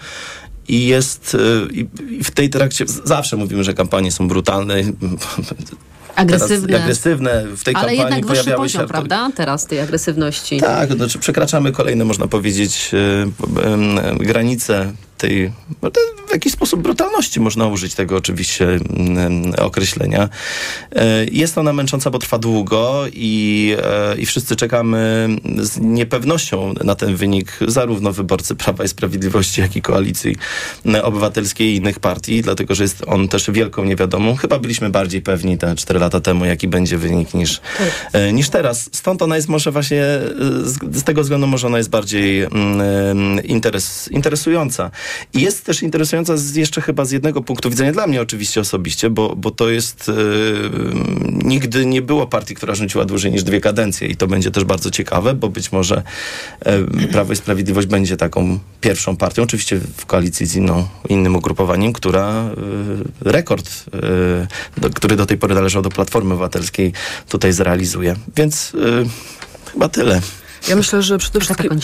[0.68, 1.36] I jest,
[1.72, 4.74] i i w tej trakcie, zawsze mówimy, że kampanie są brutalne.
[6.16, 6.82] Agresywne.
[6.82, 7.44] Agresywne.
[7.56, 9.30] W tej Ale kampanii jednak wyższy pojawiały poziom, się prawda?
[9.34, 10.60] Teraz tej agresywności.
[10.60, 14.92] tak, to znaczy przekraczamy kolejne, można powiedzieć, y, y, y, granice
[15.24, 15.52] tej
[15.82, 15.90] no,
[16.28, 20.28] w jakiś sposób brutalności można użyć tego oczywiście mm, określenia.
[20.92, 26.94] E, jest ona męcząca, bo trwa długo i, e, i wszyscy czekamy z niepewnością na
[26.94, 30.36] ten wynik zarówno wyborcy Prawa i Sprawiedliwości, jak i Koalicji
[31.02, 34.36] Obywatelskiej i innych partii, dlatego że jest on też wielką niewiadomą.
[34.36, 38.22] Chyba byliśmy bardziej pewni te cztery lata temu, jaki będzie wynik niż, tak.
[38.32, 38.88] niż teraz.
[38.92, 40.02] Stąd ona jest może właśnie,
[40.62, 44.90] z, z tego względu może ona jest bardziej mm, interes, interesująca.
[45.34, 49.10] I jest też interesująca z, jeszcze chyba z jednego punktu widzenia, dla mnie oczywiście osobiście,
[49.10, 50.70] bo, bo to jest, yy,
[51.44, 54.90] nigdy nie było partii, która rządziła dłużej niż dwie kadencje i to będzie też bardzo
[54.90, 56.02] ciekawe, bo być może
[56.66, 61.92] yy, Prawo i Sprawiedliwość będzie taką pierwszą partią, oczywiście w koalicji z inną, innym ugrupowaniem,
[61.92, 62.50] która
[63.24, 63.84] yy, rekord,
[64.78, 66.92] do, który do tej pory należał do Platformy Obywatelskiej,
[67.28, 68.16] tutaj zrealizuje.
[68.36, 68.72] Więc
[69.72, 70.20] chyba tyle.
[70.68, 71.80] Ja myślę, że przede wszystkim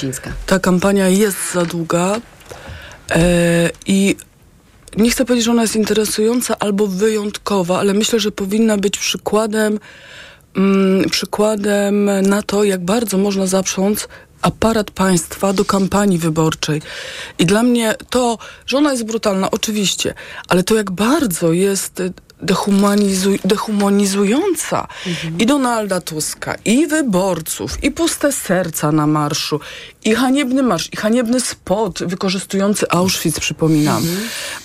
[0.47, 2.20] ta kampania jest za długa
[3.86, 4.16] i
[4.96, 9.78] nie chcę powiedzieć, że ona jest interesująca albo wyjątkowa, ale myślę, że powinna być przykładem,
[10.56, 14.08] mm, przykładem na to, jak bardzo można zaprząc
[14.42, 16.82] aparat państwa do kampanii wyborczej.
[17.38, 20.14] I dla mnie to, że ona jest brutalna, oczywiście,
[20.48, 22.02] ale to jak bardzo jest
[22.43, 25.38] dehumanizuj, dehumanizująca mhm.
[25.38, 29.61] i Donalda Tuska, i wyborców, i puste serca na marszu,
[30.05, 34.03] i haniebny marsz, i haniebny spot wykorzystujący Auschwitz, przypominam.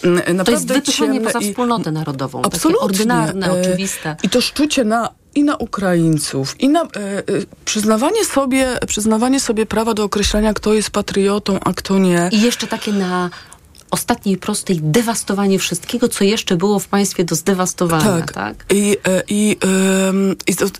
[0.03, 0.37] Mhm.
[0.37, 2.41] Naprawdę to jest wypychanie poza wspólnotę narodową.
[2.41, 2.79] Absolutnie.
[2.79, 4.15] Takie ordynarne, e, oczywiste.
[4.23, 7.23] I to szczucie na i na Ukraińców, i na e, e,
[7.65, 12.29] przyznawanie, sobie, przyznawanie sobie prawa do określania, kto jest patriotą, a kto nie.
[12.31, 13.29] I jeszcze takie na
[13.91, 18.03] ostatniej prostej dewastowanie wszystkiego, co jeszcze było w państwie do zdewastowania.
[18.03, 18.33] Tak.
[18.33, 18.65] tak?
[18.69, 19.57] I, e, i,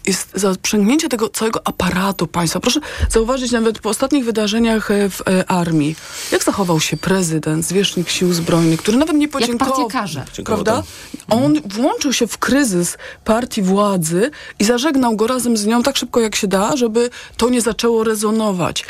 [0.06, 2.60] i zaprzęgnięcie tego całego aparatu państwa.
[2.60, 2.80] Proszę
[3.10, 5.96] zauważyć nawet po ostatnich wydarzeniach e, w e, armii,
[6.32, 9.80] jak zachował się prezydent, zwierzchnik sił zbrojnych, który nawet nie podziękował.
[9.80, 10.26] Jak partiekarze.
[10.46, 10.84] Prawda?
[11.30, 16.20] On włączył się w kryzys partii władzy i zażegnał go razem z nią tak szybko
[16.20, 18.86] jak się da, żeby to nie zaczęło rezonować.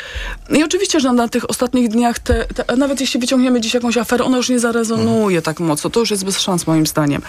[0.50, 4.24] I oczywiście, że na tych ostatnich dniach, te, te, nawet jeśli wyciągniemy dziś jakąś aferę,
[4.24, 5.90] ona już nie zarezonuje tak mocno.
[5.90, 7.22] To już jest bez szans moim zdaniem.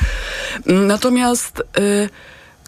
[0.65, 1.63] Natomiast...
[1.77, 2.09] Y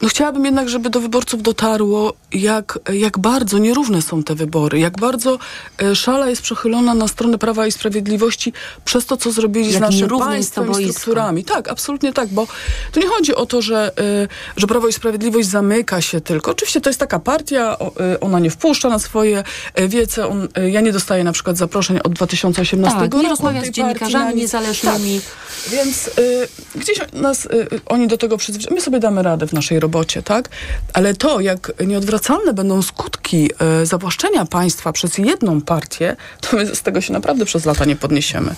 [0.02, 5.00] no chciałabym jednak, żeby do wyborców dotarło, jak, jak bardzo nierówne są te wybory, jak
[5.00, 5.40] bardzo
[5.82, 8.54] e, szala jest przechylona na stronę Prawa i Sprawiedliwości
[8.86, 11.44] przez to, co zrobili jak z naszym państwem i strukturami.
[11.44, 12.48] Tak, absolutnie tak, bo
[12.92, 14.28] to nie chodzi o to, że, e,
[14.58, 16.52] że Prawo i Sprawiedliwość zamyka się tylko.
[16.52, 19.44] Oczywiście to jest taka partia, e, ona nie wpuszcza na swoje
[19.88, 20.28] wiece.
[20.28, 23.24] On, ja nie dostaję na przykład zaproszeń od 2018 tak, roku.
[23.24, 25.22] nie rozmawia z dziennikarzami niezależnymi.
[25.22, 25.72] Tak.
[25.72, 28.76] Więc y, gdzieś nas, y, oni do tego przyzwyczają.
[28.76, 30.50] My sobie damy radę w naszej robocie robocie, tak?
[30.94, 36.82] Ale to, jak nieodwracalne będą skutki e, zawłaszczenia państwa przez jedną partię, to my z
[36.82, 38.56] tego się naprawdę przez lata nie podniesiemy.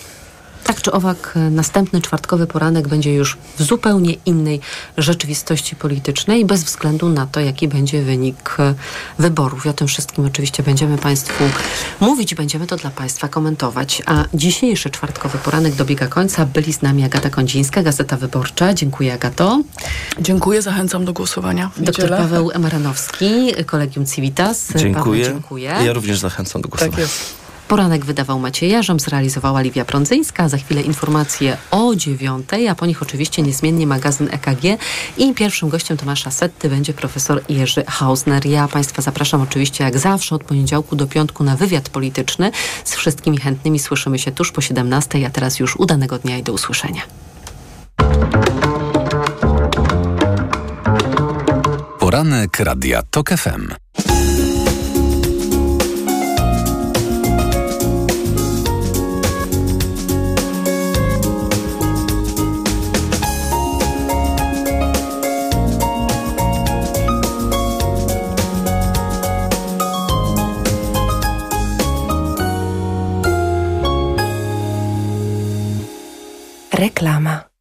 [0.64, 4.60] Tak czy owak, następny czwartkowy poranek będzie już w zupełnie innej
[4.98, 8.74] rzeczywistości politycznej, bez względu na to, jaki będzie wynik e,
[9.18, 9.66] wyborów.
[9.66, 11.44] I o tym wszystkim oczywiście będziemy Państwu
[12.00, 14.02] mówić, będziemy to dla Państwa komentować.
[14.06, 16.46] A dzisiejszy czwartkowy poranek dobiega końca.
[16.46, 18.74] Byli z nami Agata Kondzińska, Gazeta Wyborcza.
[18.74, 19.62] Dziękuję, Agato.
[20.20, 21.70] Dziękuję, zachęcam do głosowania.
[21.76, 24.72] Doktor Paweł Emaranowski, Kolegium Civitas.
[24.76, 25.24] Dziękuję.
[25.24, 25.74] Paweł, dziękuję.
[25.84, 26.92] Ja również zachęcam do głosowania.
[26.92, 27.41] Tak jest.
[27.72, 30.48] Poranek wydawał Maciej Jarzom, zrealizowała Liwia Prądzyńska.
[30.48, 34.62] Za chwilę informacje o dziewiątej, a po nich oczywiście niezmiennie magazyn EKG.
[35.16, 38.46] I pierwszym gościem Tomasza Setty będzie profesor Jerzy Hausner.
[38.46, 42.50] Ja Państwa zapraszam oczywiście jak zawsze od poniedziałku do piątku na wywiad polityczny.
[42.84, 46.52] Z wszystkimi chętnymi słyszymy się tuż po 17, a teraz już udanego dnia i do
[46.52, 47.02] usłyszenia.
[51.98, 53.74] Poranek Radia TOK FM.
[77.02, 77.51] Reklama.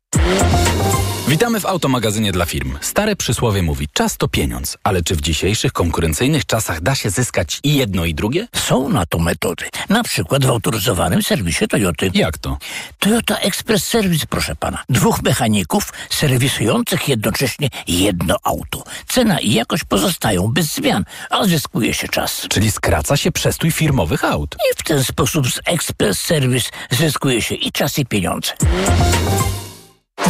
[1.61, 2.77] W automagazynie dla firm.
[2.81, 7.59] Stare przysłowie mówi, czas to pieniądz, ale czy w dzisiejszych konkurencyjnych czasach da się zyskać
[7.63, 8.47] i jedno i drugie?
[8.55, 9.65] Są na to metody.
[9.89, 12.11] Na przykład w autoryzowanym serwisie Toyoty.
[12.13, 12.57] Jak to?
[12.99, 14.83] Toyota Express Service, proszę pana.
[14.89, 18.83] Dwóch mechaników serwisujących jednocześnie jedno auto.
[19.07, 22.47] Cena i jakość pozostają bez zmian, a zyskuje się czas.
[22.49, 24.55] Czyli skraca się przestój firmowych aut.
[24.71, 28.53] I w ten sposób z Express Service zyskuje się i czas i pieniądze.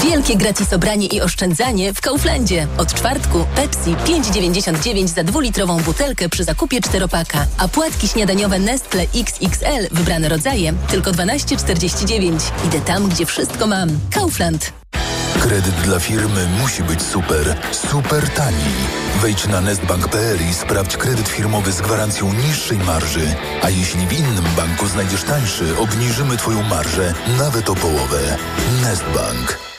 [0.03, 2.67] Wielkie gratis obranie i oszczędzanie w Kauflandzie.
[2.77, 9.87] Od czwartku Pepsi 5,99 za dwulitrową butelkę przy zakupie czteropaka, a płatki śniadaniowe Nestle XXL
[9.91, 12.39] wybrane rodzaje tylko 12,49.
[12.67, 13.89] Idę tam, gdzie wszystko mam.
[14.11, 14.73] Kaufland.
[15.39, 18.73] Kredyt dla firmy musi być super, super tani.
[19.21, 23.35] Wejdź na nestbank.pl i sprawdź kredyt firmowy z gwarancją niższej marży.
[23.61, 28.37] A jeśli w innym banku znajdziesz tańszy, obniżymy Twoją marżę nawet o połowę.
[28.81, 29.70] Nestbank.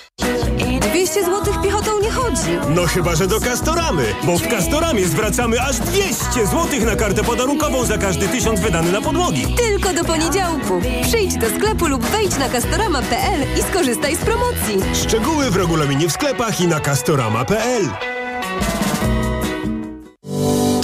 [0.93, 2.59] 200 zł piechotą nie chodzi.
[2.69, 7.85] No chyba, że do Castoramy, bo w Castoramie zwracamy aż 200 zł na kartę podarunkową
[7.85, 9.47] za każdy tysiąc wydany na podłogi.
[9.57, 10.81] Tylko do poniedziałku.
[11.03, 15.05] Przyjdź do sklepu lub wejdź na castorama.pl i skorzystaj z promocji.
[15.07, 17.89] Szczegóły w regulaminie w sklepach i na castorama.pl.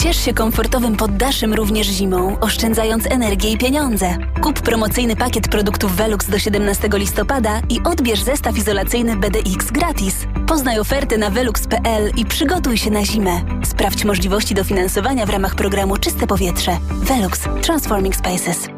[0.09, 4.17] Ciesz się komfortowym poddaszem również zimą, oszczędzając energię i pieniądze.
[4.43, 10.27] Kup promocyjny pakiet produktów Velux do 17 listopada i odbierz zestaw izolacyjny BDX gratis.
[10.47, 13.41] Poznaj oferty na velux.pl i przygotuj się na zimę.
[13.65, 16.79] Sprawdź możliwości dofinansowania w ramach programu Czyste Powietrze.
[16.91, 18.78] Velux Transforming Spaces.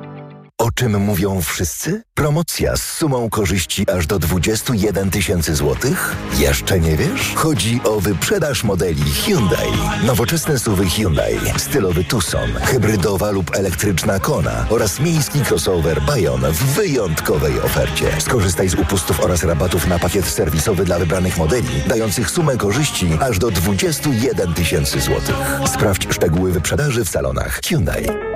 [0.80, 2.02] Czym mówią wszyscy?
[2.14, 6.16] Promocja z sumą korzyści aż do 21 tysięcy złotych?
[6.38, 7.32] Jeszcze nie wiesz?
[7.34, 9.72] Chodzi o wyprzedaż modeli Hyundai.
[10.06, 17.60] Nowoczesne suwy Hyundai, stylowy Tucson, hybrydowa lub elektryczna Kona oraz miejski crossover Bayon w wyjątkowej
[17.60, 18.20] ofercie.
[18.20, 23.38] Skorzystaj z upustów oraz rabatów na pakiet serwisowy dla wybranych modeli, dających sumę korzyści aż
[23.38, 25.36] do 21 tysięcy złotych.
[25.66, 28.29] Sprawdź szczegóły wyprzedaży w salonach Hyundai.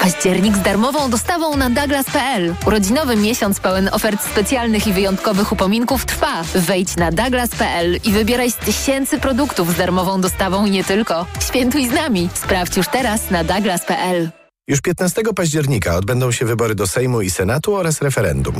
[0.00, 2.54] Październik z darmową dostawą na Douglas.pl.
[2.66, 6.42] Urodzinowy miesiąc pełen ofert specjalnych i wyjątkowych upominków trwa.
[6.54, 11.26] Wejdź na Douglas.pl i wybieraj z tysięcy produktów z darmową dostawą i nie tylko.
[11.48, 12.28] Świętuj z nami.
[12.34, 14.30] Sprawdź już teraz na Douglas.pl.
[14.68, 18.54] Już 15 października odbędą się wybory do Sejmu i Senatu oraz referendum.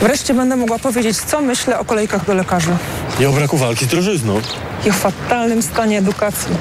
[0.00, 2.76] Wreszcie będę mogła powiedzieć, co myślę o kolejkach do lekarzy.
[3.20, 4.40] I o braku walki z drożyzną.
[4.86, 6.54] I o fatalnym stanie edukacji.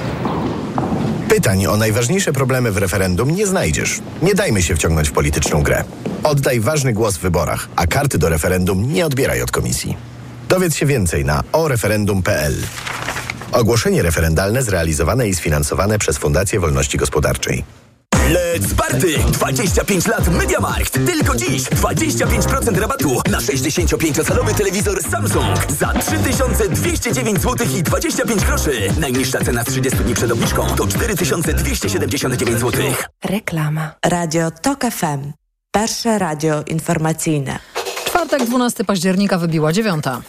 [1.32, 4.00] Pytań o najważniejsze problemy w referendum nie znajdziesz.
[4.22, 5.84] Nie dajmy się wciągnąć w polityczną grę.
[6.24, 9.98] Oddaj ważny głos w wyborach, a karty do referendum nie odbieraj od komisji.
[10.50, 12.56] Dowiedz się więcej na oreferendum.pl.
[13.52, 17.81] Ogłoszenie referendalne zrealizowane i sfinansowane przez Fundację Wolności Gospodarczej.
[18.32, 19.18] Let's party!
[19.32, 20.94] 25 lat MediaMarkt.
[21.06, 28.72] Tylko dziś 25% rabatu na 65-calowy telewizor Samsung za 3209 zł i 25 groszy.
[29.00, 32.72] Najniższa cena z 30 dni przed obniżką to 4279 zł.
[33.24, 33.92] Reklama.
[34.06, 35.32] Radio TOK FM.
[35.72, 37.60] Pierwsze radio informacyjne.
[38.06, 40.22] Czwartek, 12 października wybiła dziewiąta.